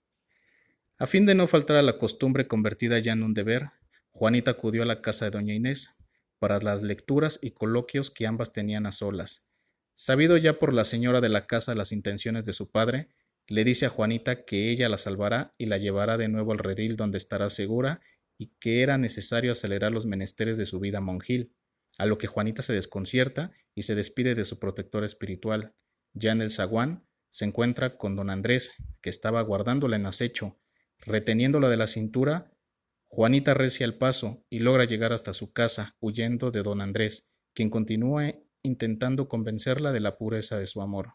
A 0.98 1.08
fin 1.08 1.26
de 1.26 1.34
no 1.34 1.48
faltar 1.48 1.76
a 1.76 1.82
la 1.82 1.98
costumbre 1.98 2.46
convertida 2.46 3.00
ya 3.00 3.12
en 3.12 3.24
un 3.24 3.34
deber, 3.34 3.70
Juanita 4.12 4.52
acudió 4.52 4.84
a 4.84 4.86
la 4.86 5.00
casa 5.00 5.24
de 5.24 5.32
doña 5.32 5.54
Inés 5.54 5.96
para 6.38 6.60
las 6.60 6.82
lecturas 6.82 7.40
y 7.42 7.50
coloquios 7.50 8.10
que 8.10 8.28
ambas 8.28 8.52
tenían 8.52 8.86
a 8.86 8.92
solas. 8.92 9.48
Sabido 9.94 10.36
ya 10.36 10.60
por 10.60 10.72
la 10.72 10.84
señora 10.84 11.20
de 11.20 11.28
la 11.28 11.46
casa 11.46 11.74
las 11.74 11.90
intenciones 11.90 12.44
de 12.44 12.52
su 12.52 12.70
padre, 12.70 13.08
le 13.48 13.64
dice 13.64 13.86
a 13.86 13.88
Juanita 13.88 14.44
que 14.44 14.70
ella 14.70 14.90
la 14.90 14.98
salvará 14.98 15.52
y 15.56 15.66
la 15.66 15.78
llevará 15.78 16.18
de 16.18 16.28
nuevo 16.28 16.52
al 16.52 16.58
redil 16.58 16.96
donde 16.96 17.16
estará 17.16 17.48
segura 17.48 18.02
y 18.36 18.52
que 18.60 18.82
era 18.82 18.98
necesario 18.98 19.52
acelerar 19.52 19.90
los 19.90 20.04
menesteres 20.04 20.58
de 20.58 20.66
su 20.66 20.78
vida 20.80 21.00
monjil, 21.00 21.54
a 21.96 22.04
lo 22.04 22.18
que 22.18 22.26
Juanita 22.26 22.62
se 22.62 22.74
desconcierta 22.74 23.50
y 23.74 23.82
se 23.82 23.94
despide 23.94 24.34
de 24.34 24.44
su 24.44 24.58
protector 24.58 25.02
espiritual. 25.02 25.74
Ya 26.12 26.32
en 26.32 26.42
el 26.42 26.50
zaguán 26.50 27.08
se 27.30 27.46
encuentra 27.46 27.96
con 27.96 28.16
don 28.16 28.30
Andrés, 28.30 28.72
que 29.00 29.10
estaba 29.10 29.40
guardándola 29.42 29.96
en 29.96 30.06
acecho. 30.06 30.60
Reteniéndola 30.98 31.70
de 31.70 31.76
la 31.78 31.86
cintura, 31.86 32.52
Juanita 33.06 33.54
recia 33.54 33.86
el 33.86 33.96
paso 33.96 34.44
y 34.50 34.58
logra 34.58 34.84
llegar 34.84 35.14
hasta 35.14 35.32
su 35.32 35.52
casa, 35.52 35.96
huyendo 36.00 36.50
de 36.50 36.62
don 36.62 36.82
Andrés, 36.82 37.30
quien 37.54 37.70
continúa 37.70 38.34
intentando 38.62 39.28
convencerla 39.28 39.92
de 39.92 40.00
la 40.00 40.18
pureza 40.18 40.58
de 40.58 40.66
su 40.66 40.82
amor. 40.82 41.14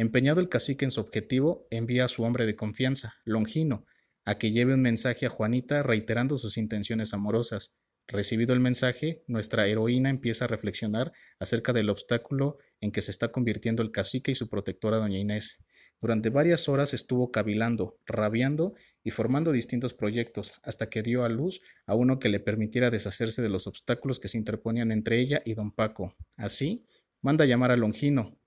Empeñado 0.00 0.40
el 0.40 0.48
cacique 0.48 0.86
en 0.86 0.90
su 0.90 0.98
objetivo, 1.02 1.66
envía 1.68 2.06
a 2.06 2.08
su 2.08 2.22
hombre 2.22 2.46
de 2.46 2.56
confianza, 2.56 3.16
Longino, 3.26 3.84
a 4.24 4.38
que 4.38 4.50
lleve 4.50 4.72
un 4.72 4.80
mensaje 4.80 5.26
a 5.26 5.28
Juanita 5.28 5.82
reiterando 5.82 6.38
sus 6.38 6.56
intenciones 6.56 7.12
amorosas. 7.12 7.76
Recibido 8.08 8.54
el 8.54 8.60
mensaje, 8.60 9.22
nuestra 9.26 9.66
heroína 9.66 10.08
empieza 10.08 10.46
a 10.46 10.48
reflexionar 10.48 11.12
acerca 11.38 11.74
del 11.74 11.90
obstáculo 11.90 12.56
en 12.80 12.92
que 12.92 13.02
se 13.02 13.10
está 13.10 13.30
convirtiendo 13.30 13.82
el 13.82 13.90
cacique 13.90 14.30
y 14.30 14.34
su 14.34 14.48
protectora 14.48 14.96
doña 14.96 15.18
Inés. 15.18 15.58
Durante 16.00 16.30
varias 16.30 16.66
horas 16.70 16.94
estuvo 16.94 17.30
cavilando, 17.30 17.98
rabiando 18.06 18.72
y 19.04 19.10
formando 19.10 19.52
distintos 19.52 19.92
proyectos, 19.92 20.54
hasta 20.62 20.88
que 20.88 21.02
dio 21.02 21.24
a 21.24 21.28
luz 21.28 21.60
a 21.84 21.94
uno 21.94 22.18
que 22.18 22.30
le 22.30 22.40
permitiera 22.40 22.88
deshacerse 22.88 23.42
de 23.42 23.50
los 23.50 23.66
obstáculos 23.66 24.18
que 24.18 24.28
se 24.28 24.38
interponían 24.38 24.92
entre 24.92 25.20
ella 25.20 25.42
y 25.44 25.52
don 25.52 25.72
Paco. 25.72 26.16
Así, 26.38 26.86
manda 27.20 27.44
llamar 27.44 27.70
a 27.70 27.76
Longino 27.76 28.39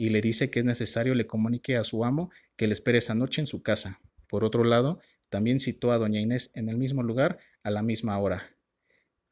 y 0.00 0.08
le 0.08 0.22
dice 0.22 0.48
que 0.48 0.60
es 0.60 0.64
necesario 0.64 1.14
le 1.14 1.26
comunique 1.26 1.76
a 1.76 1.84
su 1.84 2.06
amo 2.06 2.30
que 2.56 2.66
le 2.66 2.72
espere 2.72 2.96
esa 2.96 3.14
noche 3.14 3.42
en 3.42 3.46
su 3.46 3.62
casa. 3.62 4.00
Por 4.30 4.44
otro 4.44 4.64
lado, 4.64 4.98
también 5.28 5.58
citó 5.58 5.92
a 5.92 5.98
doña 5.98 6.22
Inés 6.22 6.52
en 6.54 6.70
el 6.70 6.78
mismo 6.78 7.02
lugar 7.02 7.38
a 7.62 7.70
la 7.70 7.82
misma 7.82 8.18
hora. 8.18 8.56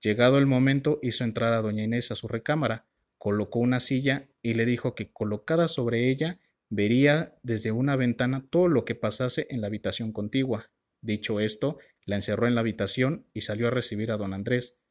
Llegado 0.03 0.37
el 0.37 0.45
momento, 0.45 0.99
hizo 1.03 1.25
entrar 1.25 1.55
a 1.55 1.63
doña 1.63 1.85
Inés 1.85 2.11
a 2.11 2.17
su 2.17 2.29
recámara, 2.29 2.85
colocó 3.17 3.61
una 3.61 3.81
silla 3.81 4.29
y 4.43 4.53
le 4.53 4.67
dijo 4.67 4.95
que 4.95 5.11
colocada 5.11 5.69
sobre 5.69 6.11
ella 6.11 6.39
vería 6.69 7.35
desde 7.43 7.73
una 7.73 7.97
ventana 7.97 8.47
todo 8.51 8.69
lo 8.69 8.85
que 8.85 8.95
pasase 8.95 9.47
en 9.49 9.63
la 9.63 9.69
habitación 9.69 10.13
contigua. 10.13 10.71
Dicho 11.01 11.41
esto, 11.41 11.79
la 12.05 12.17
encerró 12.17 12.47
en 12.47 12.55
la 12.55 12.61
habitación 12.61 13.25
y 13.33 13.41
salió 13.41 13.69
a 13.69 13.71
recibir 13.71 14.13
a 14.13 14.19
don 14.19 14.35
Andrés. 14.35 14.83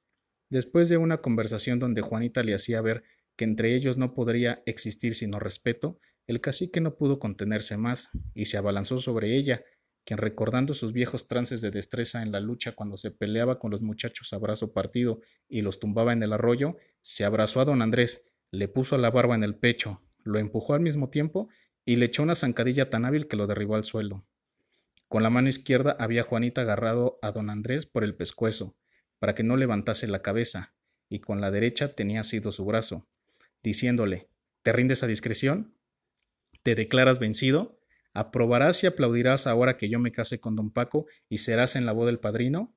Después 0.49 0.89
de 0.89 0.97
una 0.97 1.17
conversación 1.17 1.77
donde 1.77 2.01
Juanita 2.01 2.41
le 2.41 2.55
hacía 2.55 2.81
ver 2.81 3.03
que 3.37 3.45
entre 3.45 3.75
ellos 3.75 3.97
no 3.97 4.13
podría 4.13 4.61
existir 4.65 5.15
sino 5.15 5.39
respeto, 5.39 5.99
el 6.25 6.41
cacique 6.41 6.81
no 6.81 6.97
pudo 6.97 7.19
contenerse 7.19 7.77
más 7.77 8.09
y 8.33 8.47
se 8.47 8.57
abalanzó 8.57 8.97
sobre 8.97 9.37
ella, 9.37 9.63
quien 10.03 10.17
recordando 10.17 10.73
sus 10.73 10.91
viejos 10.91 11.27
trances 11.27 11.61
de 11.61 11.71
destreza 11.71 12.23
en 12.23 12.31
la 12.31 12.39
lucha 12.39 12.73
cuando 12.73 12.97
se 12.97 13.11
peleaba 13.11 13.59
con 13.59 13.71
los 13.71 13.81
muchachos 13.81 14.33
a 14.33 14.37
brazo 14.37 14.73
partido 14.73 15.21
y 15.47 15.61
los 15.61 15.79
tumbaba 15.79 16.13
en 16.13 16.23
el 16.23 16.33
arroyo, 16.33 16.77
se 17.01 17.23
abrazó 17.23 17.61
a 17.61 17.65
don 17.65 17.81
Andrés, 17.81 18.25
le 18.51 18.67
puso 18.67 18.97
la 18.97 19.11
barba 19.11 19.35
en 19.35 19.43
el 19.43 19.55
pecho, 19.55 20.01
lo 20.23 20.39
empujó 20.39 20.73
al 20.73 20.81
mismo 20.81 21.09
tiempo 21.09 21.49
y 21.85 21.97
le 21.97 22.05
echó 22.05 22.23
una 22.23 22.35
zancadilla 22.35 22.89
tan 22.89 23.05
hábil 23.05 23.27
que 23.27 23.37
lo 23.37 23.47
derribó 23.47 23.75
al 23.75 23.83
suelo. 23.83 24.25
Con 25.07 25.23
la 25.23 25.29
mano 25.29 25.47
izquierda 25.47 25.95
había 25.99 26.23
Juanita 26.23 26.61
agarrado 26.61 27.19
a 27.21 27.31
don 27.31 27.49
Andrés 27.49 27.85
por 27.85 28.03
el 28.03 28.15
pescuezo, 28.15 28.75
para 29.19 29.35
que 29.35 29.43
no 29.43 29.55
levantase 29.55 30.07
la 30.07 30.21
cabeza, 30.21 30.73
y 31.07 31.19
con 31.19 31.39
la 31.39 31.51
derecha 31.51 31.95
tenía 31.95 32.21
asido 32.21 32.51
su 32.51 32.65
brazo, 32.65 33.07
diciéndole 33.63 34.29
¿Te 34.67 34.73
rindes 34.73 35.01
a 35.01 35.07
discreción? 35.07 35.77
¿Te 36.61 36.75
declaras 36.75 37.19
vencido? 37.19 37.79
¿Aprobarás 38.13 38.83
y 38.83 38.87
aplaudirás 38.87 39.47
ahora 39.47 39.77
que 39.77 39.87
yo 39.87 39.99
me 39.99 40.11
case 40.11 40.39
con 40.39 40.55
don 40.55 40.71
Paco 40.71 41.05
y 41.29 41.37
serás 41.37 41.75
en 41.75 41.85
la 41.85 41.93
boda 41.93 42.07
del 42.07 42.19
padrino? 42.19 42.75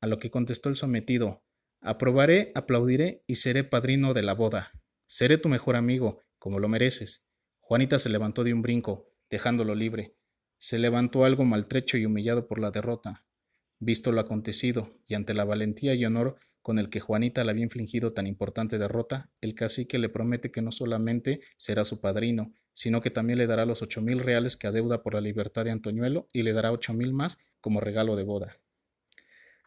A 0.00 0.06
lo 0.06 0.18
que 0.18 0.30
contestó 0.30 0.68
el 0.68 0.76
sometido, 0.76 1.42
aprobaré, 1.80 2.52
aplaudiré 2.54 3.22
y 3.26 3.36
seré 3.36 3.64
padrino 3.64 4.14
de 4.14 4.22
la 4.22 4.34
boda. 4.34 4.70
Seré 5.08 5.38
tu 5.38 5.48
mejor 5.48 5.74
amigo, 5.74 6.20
como 6.38 6.58
lo 6.58 6.68
mereces. 6.68 7.24
Juanita 7.60 7.98
se 7.98 8.08
levantó 8.08 8.44
de 8.44 8.52
un 8.52 8.62
brinco, 8.62 9.12
dejándolo 9.28 9.74
libre. 9.74 10.14
Se 10.58 10.78
levantó 10.78 11.24
algo 11.24 11.44
maltrecho 11.44 11.96
y 11.96 12.06
humillado 12.06 12.46
por 12.46 12.60
la 12.60 12.70
derrota. 12.70 13.26
Visto 13.80 14.12
lo 14.12 14.20
acontecido, 14.20 14.98
y 15.06 15.14
ante 15.14 15.34
la 15.34 15.44
valentía 15.44 15.94
y 15.94 16.04
honor 16.04 16.38
con 16.66 16.80
el 16.80 16.90
que 16.90 16.98
Juanita 16.98 17.44
le 17.44 17.52
había 17.52 17.62
infligido 17.62 18.12
tan 18.12 18.26
importante 18.26 18.76
derrota, 18.76 19.30
el 19.40 19.54
cacique 19.54 20.00
le 20.00 20.08
promete 20.08 20.50
que 20.50 20.62
no 20.62 20.72
solamente 20.72 21.38
será 21.56 21.84
su 21.84 22.00
padrino, 22.00 22.52
sino 22.72 23.00
que 23.00 23.12
también 23.12 23.38
le 23.38 23.46
dará 23.46 23.64
los 23.66 23.82
ocho 23.82 24.02
mil 24.02 24.18
reales 24.18 24.56
que 24.56 24.66
adeuda 24.66 25.00
por 25.04 25.14
la 25.14 25.20
libertad 25.20 25.64
de 25.64 25.70
Antoñuelo 25.70 26.26
y 26.32 26.42
le 26.42 26.52
dará 26.52 26.72
ocho 26.72 26.92
mil 26.92 27.12
más 27.12 27.38
como 27.60 27.78
regalo 27.78 28.16
de 28.16 28.24
boda. 28.24 28.56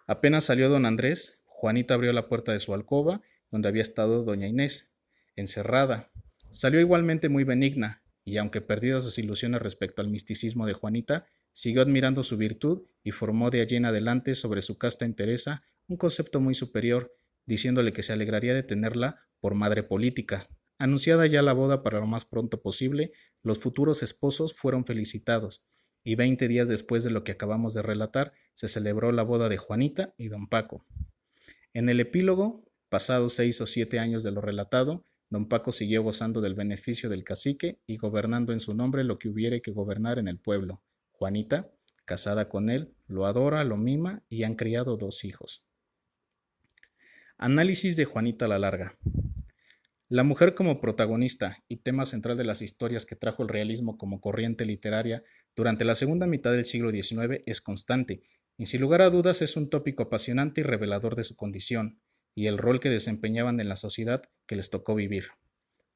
Apenas 0.08 0.44
salió 0.44 0.68
don 0.68 0.86
Andrés, 0.86 1.42
Juanita 1.46 1.94
abrió 1.94 2.12
la 2.12 2.28
puerta 2.28 2.52
de 2.52 2.60
su 2.60 2.74
alcoba, 2.74 3.22
donde 3.50 3.70
había 3.70 3.82
estado 3.82 4.26
doña 4.26 4.48
Inés, 4.48 4.92
encerrada. 5.38 6.12
Salió 6.52 6.82
igualmente 6.82 7.30
muy 7.30 7.46
benigna, 7.46 8.04
y 8.26 8.36
aunque 8.36 8.60
perdidas 8.60 9.04
sus 9.04 9.18
ilusiones 9.20 9.62
respecto 9.62 10.02
al 10.02 10.10
misticismo 10.10 10.66
de 10.66 10.74
Juanita, 10.74 11.28
siguió 11.54 11.82
admirando 11.82 12.24
su 12.24 12.36
virtud 12.36 12.82
y 13.06 13.12
formó 13.12 13.52
de 13.52 13.62
allí 13.62 13.78
en 13.78 13.86
adelante 13.86 14.36
sobre 14.36 14.62
su 14.62 14.78
casta 14.78 15.06
entereza 15.06 15.64
un 15.90 15.98
concepto 15.98 16.40
muy 16.40 16.56
superior, 16.56 17.12
diciéndole 17.46 17.92
que 17.92 18.04
se 18.04 18.14
alegraría 18.14 18.54
de 18.54 18.64
tenerla 18.64 19.26
por 19.40 19.56
madre 19.56 19.84
política. 19.84 20.48
Anunciada 20.78 21.26
ya 21.26 21.42
la 21.42 21.52
boda 21.52 21.84
para 21.84 22.00
lo 22.00 22.06
más 22.08 22.24
pronto 22.24 22.62
posible, 22.62 23.12
los 23.44 23.60
futuros 23.60 24.04
esposos 24.04 24.54
fueron 24.54 24.86
felicitados, 24.86 25.66
y 26.04 26.16
veinte 26.16 26.48
días 26.48 26.70
después 26.70 27.04
de 27.04 27.10
lo 27.10 27.24
que 27.24 27.34
acabamos 27.34 27.74
de 27.74 27.82
relatar, 27.82 28.34
se 28.54 28.68
celebró 28.68 29.12
la 29.12 29.24
boda 29.24 29.50
de 29.50 29.58
Juanita 29.58 30.14
y 30.18 30.28
don 30.28 30.48
Paco. 30.48 30.86
En 31.74 31.90
el 31.90 32.00
epílogo, 32.00 32.64
pasados 32.88 33.34
seis 33.34 33.60
o 33.60 33.68
siete 33.68 34.00
años 34.00 34.24
de 34.24 34.32
lo 34.32 34.42
relatado, 34.42 35.04
don 35.30 35.50
Paco 35.50 35.72
siguió 35.72 36.04
gozando 36.04 36.40
del 36.40 36.54
beneficio 36.54 37.10
del 37.10 37.24
cacique 37.24 37.82
y 37.86 37.98
gobernando 37.98 38.54
en 38.54 38.60
su 38.60 38.74
nombre 38.74 39.04
lo 39.04 39.20
que 39.20 39.28
hubiere 39.28 39.62
que 39.62 39.72
gobernar 39.72 40.20
en 40.20 40.28
el 40.28 40.40
pueblo. 40.40 40.82
Juanita, 41.12 41.72
casada 42.06 42.48
con 42.48 42.70
él, 42.70 42.96
lo 43.08 43.26
adora, 43.26 43.64
lo 43.64 43.76
mima 43.76 44.24
y 44.30 44.44
han 44.44 44.56
criado 44.56 44.98
dos 44.98 45.26
hijos. 45.26 45.66
Análisis 47.42 47.96
de 47.96 48.04
Juanita 48.04 48.50
la 48.50 48.60
Larga. 48.60 48.98
La 50.10 50.26
mujer 50.26 50.56
como 50.56 50.82
protagonista 50.82 51.64
y 51.70 51.78
tema 51.78 52.06
central 52.06 52.36
de 52.36 52.44
las 52.44 52.62
historias 52.62 53.06
que 53.06 53.16
trajo 53.16 53.44
el 53.44 53.48
realismo 53.48 53.98
como 53.98 54.20
corriente 54.20 54.66
literaria 54.66 55.24
durante 55.56 55.86
la 55.86 55.96
segunda 55.96 56.28
mitad 56.28 56.52
del 56.52 56.66
siglo 56.66 56.92
XIX 56.92 57.42
es 57.46 57.62
constante, 57.62 58.24
y 58.58 58.66
sin 58.66 58.82
lugar 58.82 59.02
a 59.02 59.10
dudas 59.10 59.42
es 59.42 59.56
un 59.56 59.70
tópico 59.70 60.04
apasionante 60.04 60.60
y 60.60 60.64
revelador 60.66 61.16
de 61.16 61.24
su 61.24 61.38
condición, 61.38 62.02
y 62.36 62.48
el 62.48 62.58
rol 62.58 62.82
que 62.82 62.90
desempeñaban 62.90 63.62
en 63.62 63.70
la 63.70 63.78
sociedad 63.78 64.22
que 64.46 64.58
les 64.58 64.70
tocó 64.70 64.94
vivir. 64.94 65.30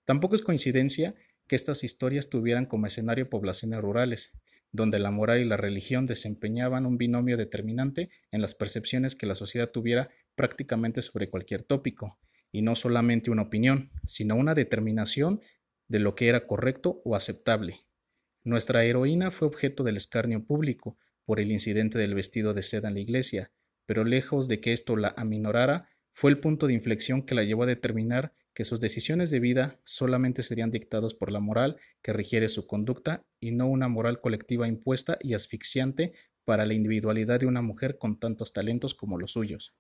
Tampoco 0.05 0.35
es 0.35 0.43
coincidencia 0.43 1.13
que 1.50 1.57
estas 1.57 1.83
historias 1.83 2.29
tuvieran 2.29 2.67
como 2.67 2.88
escenario 2.88 3.29
poblaciones 3.29 3.81
rurales, 3.81 4.31
donde 4.71 4.97
la 4.97 5.12
moral 5.12 5.41
y 5.41 5.45
la 5.45 5.57
religión 5.57 6.05
desempeñaban 6.05 6.85
un 6.85 6.97
binomio 6.97 7.35
determinante 7.35 8.09
en 8.31 8.41
las 8.41 8.55
percepciones 8.55 9.13
que 9.13 9.27
la 9.27 9.35
sociedad 9.35 9.69
tuviera 9.69 10.09
prácticamente 10.36 11.02
sobre 11.02 11.30
cualquier 11.30 11.63
tópico, 11.63 12.20
y 12.52 12.62
no 12.62 12.75
solamente 12.75 13.32
una 13.32 13.44
opinión, 13.44 13.92
sino 14.06 14.36
una 14.36 14.54
determinación 14.54 15.42
de 15.88 16.00
lo 16.00 16.16
que 16.16 16.28
era 16.28 16.46
correcto 16.46 17.02
o 17.04 17.16
aceptable. 17.16 17.86
Nuestra 18.44 18.84
heroína 18.84 19.32
fue 19.32 19.48
objeto 19.48 19.84
del 19.84 19.98
escarnio 19.98 20.46
público 20.46 20.98
por 21.25 21.40
el 21.40 21.52
incidente 21.52 21.98
del 21.98 22.13
vestido 22.13 22.54
de 22.54 22.62
seda 22.62 22.90
en 22.90 22.96
la 22.96 23.00
iglesia, 23.00 23.52
pero 23.86 24.04
lejos 24.04 24.48
de 24.48 24.60
que 24.60 24.74
esto 24.74 24.96
la 24.96 25.13
aminorara, 25.18 25.90
fue 26.12 26.30
el 26.30 26.40
punto 26.40 26.68
de 26.68 26.74
inflexión 26.74 27.24
que 27.24 27.36
la 27.36 27.44
llevó 27.44 27.63
a 27.63 27.68
determinar 27.68 28.34
que 28.54 28.63
sus 28.63 28.80
decisiones 28.80 29.32
de 29.32 29.40
vida 29.40 29.80
solamente 29.84 30.44
serían 30.44 30.70
dictados 30.70 31.16
por 31.16 31.32
la 31.32 31.40
moral 31.40 31.78
que 32.04 32.13
regiere 32.13 32.50
su 32.50 32.68
conducta 32.68 33.25
y 33.40 33.52
no 33.52 33.68
una 33.68 33.88
moral 33.88 34.22
colectiva 34.22 34.68
impuesta 34.68 35.18
y 35.22 35.34
asfixiante 35.34 36.13
para 36.46 36.66
la 36.66 36.75
individualidad 36.75 37.40
de 37.40 37.48
una 37.48 37.63
mujer 37.63 37.98
con 37.98 38.20
tantos 38.20 38.54
talentos 38.54 38.94
como 38.94 39.18
los 39.18 39.32
suyos. 39.32 39.74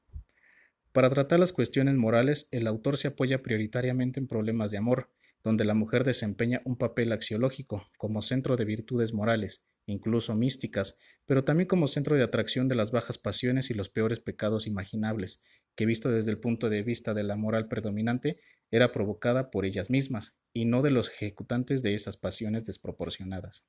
Para 0.93 1.09
tratar 1.09 1.39
las 1.39 1.53
cuestiones 1.53 1.95
morales, 1.95 2.47
el 2.51 2.67
autor 2.67 2.97
se 2.97 3.07
apoya 3.07 3.41
prioritariamente 3.41 4.19
en 4.19 4.27
problemas 4.27 4.69
de 4.69 4.77
amor, 4.77 5.09
donde 5.43 5.65
la 5.65 5.73
mujer 5.73 6.03
desempeña 6.03 6.61
un 6.65 6.77
papel 6.77 7.11
axiológico 7.11 7.89
como 7.97 8.21
centro 8.21 8.57
de 8.57 8.65
virtudes 8.65 9.11
morales, 9.11 9.65
incluso 9.87 10.35
místicas, 10.35 10.99
pero 11.25 11.43
también 11.43 11.67
como 11.67 11.87
centro 11.87 12.15
de 12.15 12.21
atracción 12.21 12.67
de 12.67 12.75
las 12.75 12.91
bajas 12.91 13.17
pasiones 13.17 13.71
y 13.71 13.73
los 13.73 13.89
peores 13.89 14.19
pecados 14.19 14.67
imaginables, 14.67 15.41
que 15.75 15.87
visto 15.87 16.11
desde 16.11 16.29
el 16.29 16.39
punto 16.39 16.69
de 16.69 16.83
vista 16.83 17.15
de 17.15 17.23
la 17.23 17.37
moral 17.37 17.67
predominante, 17.67 18.37
era 18.69 18.91
provocada 18.91 19.49
por 19.49 19.65
ellas 19.65 19.89
mismas, 19.89 20.35
y 20.53 20.65
no 20.65 20.83
de 20.83 20.91
los 20.91 21.09
ejecutantes 21.09 21.81
de 21.81 21.95
esas 21.95 22.17
pasiones 22.17 22.65
desproporcionadas. 22.65 23.65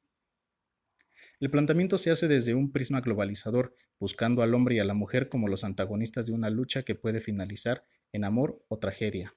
El 1.40 1.50
planteamiento 1.50 1.98
se 1.98 2.10
hace 2.10 2.28
desde 2.28 2.54
un 2.54 2.70
prisma 2.70 3.00
globalizador, 3.00 3.74
buscando 3.98 4.42
al 4.42 4.54
hombre 4.54 4.76
y 4.76 4.78
a 4.78 4.84
la 4.84 4.94
mujer 4.94 5.28
como 5.28 5.48
los 5.48 5.64
antagonistas 5.64 6.26
de 6.26 6.32
una 6.32 6.50
lucha 6.50 6.82
que 6.82 6.94
puede 6.94 7.20
finalizar 7.20 7.84
en 8.12 8.24
amor 8.24 8.64
o 8.68 8.78
tragedia. 8.78 9.34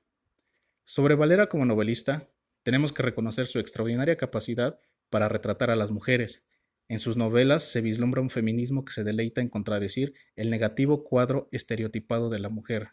Sobre 0.84 1.16
Valera 1.16 1.48
como 1.48 1.66
novelista, 1.66 2.30
tenemos 2.64 2.94
que 2.94 3.04
reconocer 3.04 3.46
su 3.46 3.60
extraordinaria 3.60 4.16
capacidad 4.16 4.80
para 5.10 5.30
retratar 5.30 5.72
a 5.72 5.76
las 5.76 5.92
mujeres. 5.92 6.46
En 6.88 7.00
sus 7.00 7.18
novelas 7.18 7.64
se 7.64 7.82
vislumbra 7.82 8.22
un 8.22 8.30
feminismo 8.30 8.86
que 8.86 8.94
se 8.94 9.04
deleita 9.04 9.42
en 9.42 9.50
contradecir 9.50 10.14
el 10.36 10.50
negativo 10.50 11.04
cuadro 11.04 11.50
estereotipado 11.52 12.30
de 12.30 12.40
la 12.40 12.50
mujer, 12.50 12.90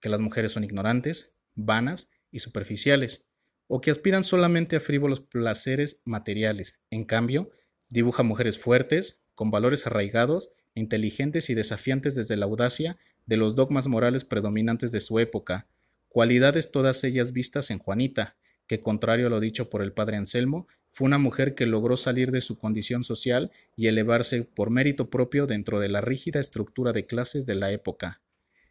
que 0.00 0.08
las 0.08 0.20
mujeres 0.20 0.52
son 0.52 0.64
ignorantes, 0.64 1.34
vanas 1.54 2.10
y 2.30 2.40
superficiales, 2.40 3.26
o 3.66 3.80
que 3.80 3.90
aspiran 3.90 4.22
solamente 4.22 4.76
a 4.76 4.80
frívolos 4.80 5.20
placeres 5.20 6.02
materiales. 6.04 6.80
En 6.90 7.04
cambio, 7.04 7.50
dibuja 7.92 8.22
mujeres 8.22 8.58
fuertes, 8.58 9.20
con 9.34 9.50
valores 9.50 9.86
arraigados, 9.86 10.50
inteligentes 10.74 11.50
y 11.50 11.54
desafiantes 11.54 12.14
desde 12.14 12.38
la 12.38 12.46
audacia 12.46 12.96
de 13.26 13.36
los 13.36 13.54
dogmas 13.54 13.86
morales 13.86 14.24
predominantes 14.24 14.92
de 14.92 15.00
su 15.00 15.18
época, 15.18 15.68
cualidades 16.08 16.72
todas 16.72 17.04
ellas 17.04 17.32
vistas 17.32 17.70
en 17.70 17.78
Juanita, 17.78 18.36
que 18.66 18.80
contrario 18.80 19.26
a 19.26 19.30
lo 19.30 19.40
dicho 19.40 19.68
por 19.68 19.82
el 19.82 19.92
padre 19.92 20.16
Anselmo, 20.16 20.66
fue 20.88 21.04
una 21.04 21.18
mujer 21.18 21.54
que 21.54 21.66
logró 21.66 21.98
salir 21.98 22.30
de 22.30 22.40
su 22.40 22.58
condición 22.58 23.04
social 23.04 23.50
y 23.76 23.88
elevarse 23.88 24.42
por 24.42 24.70
mérito 24.70 25.10
propio 25.10 25.46
dentro 25.46 25.78
de 25.78 25.90
la 25.90 26.00
rígida 26.00 26.40
estructura 26.40 26.92
de 26.92 27.04
clases 27.04 27.44
de 27.44 27.56
la 27.56 27.72
época. 27.72 28.22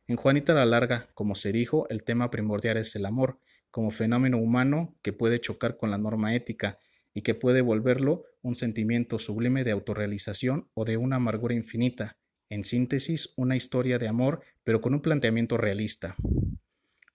En 0.08 0.16
Juanita 0.16 0.56
la 0.56 0.66
Larga, 0.66 1.10
como 1.13 1.36
se 1.36 1.51
dijo, 1.51 1.88
el 1.90 2.04
tema 2.04 2.32
primordial 2.32 2.78
es 2.78 2.96
el 2.96 3.06
amor, 3.06 3.38
como 3.70 3.92
fenómeno 3.92 4.40
humano 4.40 4.96
que 5.04 5.13
puede 5.13 5.40
chocar 5.40 5.78
con 5.78 5.92
la 5.92 6.00
norma 6.00 6.34
ética 6.34 6.80
y 7.13 7.22
que 7.22 7.36
puede 7.36 7.62
volverlo 7.62 8.25
un 8.41 8.56
sentimiento 8.56 9.20
sublime 9.20 9.63
de 9.63 9.72
autorrealización 9.72 10.70
o 10.74 10.86
de 10.86 10.98
una 10.98 11.18
amargura 11.18 11.53
infinita, 11.53 12.18
en 12.50 12.63
síntesis, 12.63 13.34
una 13.38 13.56
historia 13.56 13.98
de 13.98 14.08
amor, 14.08 14.41
pero 14.63 14.82
con 14.82 14.94
un 14.94 15.01
planteamiento 15.01 15.58
realista. 15.58 16.15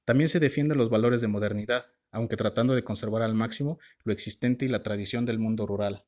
También 0.05 0.29
se 0.29 0.41
defienden 0.41 0.79
los 0.79 0.89
valores 0.89 1.21
de 1.21 1.29
modernidad, 1.29 1.87
aunque 2.11 2.37
tratando 2.37 2.75
de 2.75 2.85
conservar 2.85 3.23
al 3.23 3.35
máximo 3.35 3.79
lo 4.05 4.13
existente 4.13 4.65
y 4.65 4.69
la 4.69 4.83
tradición 4.83 5.27
del 5.27 5.39
mundo 5.39 5.67
rural. 5.67 6.05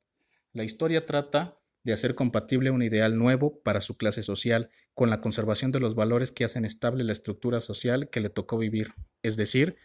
La 0.53 0.65
historia 0.65 1.05
trata 1.05 1.59
de 1.85 1.93
hacer 1.93 2.15
compatible 2.15 2.71
un 2.71 2.83
ideal 2.83 3.19
nuevo 3.19 3.61
para 3.63 3.81
su 3.81 3.97
clase 3.97 4.23
social 4.23 4.71
con 4.95 5.11
la 5.11 5.21
conservación 5.21 5.73
de 5.73 5.81
los 5.81 5.95
valores 5.95 6.31
que 6.31 6.45
hacen 6.45 6.65
estable 6.65 7.05
la 7.05 7.13
estructura 7.13 7.61
social 7.61 8.09
que 8.11 8.21
le 8.21 8.31
tocó 8.31 8.59
vivir, 8.59 8.95
es 9.23 9.37
decir, 9.37 9.77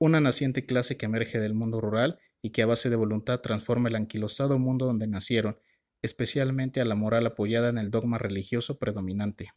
una 0.00 0.20
naciente 0.20 0.64
clase 0.64 0.96
que 0.96 1.06
emerge 1.06 1.38
del 1.38 1.54
mundo 1.54 1.80
rural 1.80 2.18
y 2.42 2.50
que 2.50 2.62
a 2.62 2.66
base 2.66 2.88
de 2.88 2.96
voluntad 2.96 3.40
transforma 3.40 3.90
el 3.90 3.96
anquilosado 3.96 4.58
mundo 4.58 4.86
donde 4.86 5.06
nacieron, 5.06 5.58
especialmente 6.00 6.80
a 6.80 6.86
la 6.86 6.94
moral 6.94 7.26
apoyada 7.26 7.68
en 7.68 7.76
el 7.76 7.90
dogma 7.90 8.16
religioso 8.16 8.78
predominante. 8.78 9.52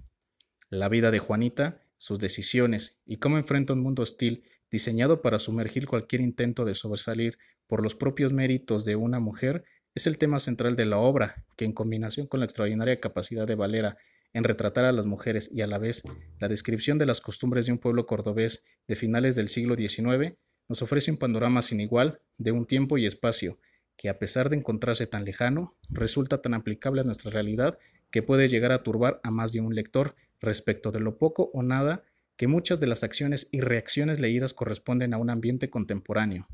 La 0.69 0.89
vida 0.89 1.12
de 1.12 1.19
Juanita, 1.19 1.81
sus 1.97 2.19
decisiones 2.19 2.97
y 3.05 3.17
cómo 3.17 3.38
enfrenta 3.38 3.71
un 3.71 3.79
mundo 3.79 4.03
hostil 4.03 4.43
diseñado 4.69 5.21
para 5.21 5.39
sumergir 5.39 5.88
cualquier 5.88 6.19
intento 6.19 6.65
de 6.65 6.75
sobresalir 6.75 7.38
por 7.65 7.81
los 7.81 7.95
propios 7.95 8.33
méritos 8.33 8.83
de 8.83 8.97
una 8.97 9.21
mujer 9.21 9.63
es 9.95 10.07
el 10.07 10.17
tema 10.17 10.39
central 10.39 10.75
de 10.75 10.85
la 10.85 10.97
obra, 10.97 11.45
que 11.55 11.63
en 11.63 11.71
combinación 11.71 12.27
con 12.27 12.41
la 12.41 12.45
extraordinaria 12.45 13.00
capacidad 13.00 13.47
de 13.47 13.55
Valera 13.55 13.97
en 14.33 14.43
retratar 14.43 14.85
a 14.85 14.91
las 14.91 15.05
mujeres 15.05 15.49
y 15.53 15.61
a 15.61 15.67
la 15.67 15.77
vez 15.77 16.03
la 16.39 16.47
descripción 16.47 16.97
de 16.97 17.05
las 17.05 17.21
costumbres 17.21 17.65
de 17.65 17.71
un 17.71 17.77
pueblo 17.77 18.05
cordobés 18.05 18.63
de 18.87 18.95
finales 18.95 19.35
del 19.35 19.49
siglo 19.49 19.75
XIX, 19.75 20.33
nos 20.67 20.81
ofrece 20.81 21.11
un 21.11 21.17
panorama 21.17 21.61
sin 21.61 21.79
igual 21.79 22.19
de 22.37 22.51
un 22.51 22.65
tiempo 22.65 22.97
y 22.97 23.05
espacio 23.05 23.59
que, 23.95 24.09
a 24.09 24.17
pesar 24.17 24.49
de 24.49 24.57
encontrarse 24.57 25.07
tan 25.07 25.23
lejano, 25.23 25.77
resulta 25.89 26.41
tan 26.41 26.53
aplicable 26.53 27.01
a 27.01 27.03
nuestra 27.03 27.31
realidad 27.31 27.77
que 28.09 28.24
puede 28.24 28.48
llegar 28.48 28.72
a 28.72 28.83
turbar 28.83 29.19
a 29.24 29.31
más 29.31 29.53
de 29.53 29.61
un 29.61 29.75
lector 29.75 30.15
respecto 30.39 30.91
de 30.91 31.00
lo 31.00 31.17
poco 31.17 31.51
o 31.53 31.63
nada 31.63 32.03
que 32.35 32.48
muchas 32.48 32.79
de 32.79 32.87
las 32.87 33.03
acciones 33.03 33.48
y 33.51 33.61
reacciones 33.61 34.19
leídas 34.19 34.53
corresponden 34.53 35.13
a 35.13 35.17
un 35.17 35.29
ambiente 35.29 35.69
contemporáneo. 35.69 36.48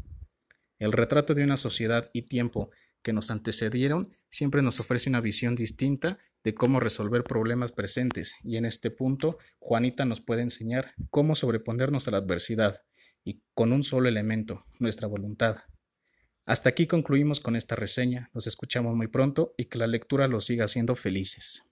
El 0.77 0.91
retrato 0.91 1.33
de 1.33 1.43
una 1.43 1.57
sociedad 1.57 2.09
y 2.13 2.23
tiempo 2.23 2.71
que 3.01 3.13
nos 3.13 3.31
antecedieron 3.31 4.09
siempre 4.29 4.61
nos 4.61 4.79
ofrece 4.79 5.09
una 5.09 5.21
visión 5.21 5.55
distinta 5.55 6.19
de 6.43 6.54
cómo 6.54 6.80
resolver 6.80 7.23
problemas 7.23 7.71
presentes 7.71 8.36
y 8.43 8.58
en 8.58 8.65
este 8.65 8.91
punto 8.91 9.38
Juanita 9.60 10.06
nos 10.06 10.21
puede 10.21 10.41
enseñar 10.41 10.93
cómo 11.10 11.36
sobreponernos 11.36 12.08
a 12.08 12.12
la 12.12 12.17
adversidad 12.17 12.82
y 13.23 13.43
con 13.54 13.73
un 13.73 13.84
solo 13.84 14.10
elemento, 14.10 14.65
nuestra 14.80 15.08
voluntad. 15.08 15.58
Hasta 16.45 16.69
aquí 16.69 16.88
concluimos 16.88 17.39
con 17.39 17.56
esta 17.56 17.75
reseña, 17.75 18.32
nos 18.34 18.47
escuchamos 18.47 18.95
muy 18.95 19.08
pronto 19.08 19.54
y 19.58 19.65
que 19.65 19.78
la 19.78 19.88
lectura 19.88 20.28
los 20.28 20.45
siga 20.45 20.65
haciendo 20.65 20.95
felices. 20.95 21.63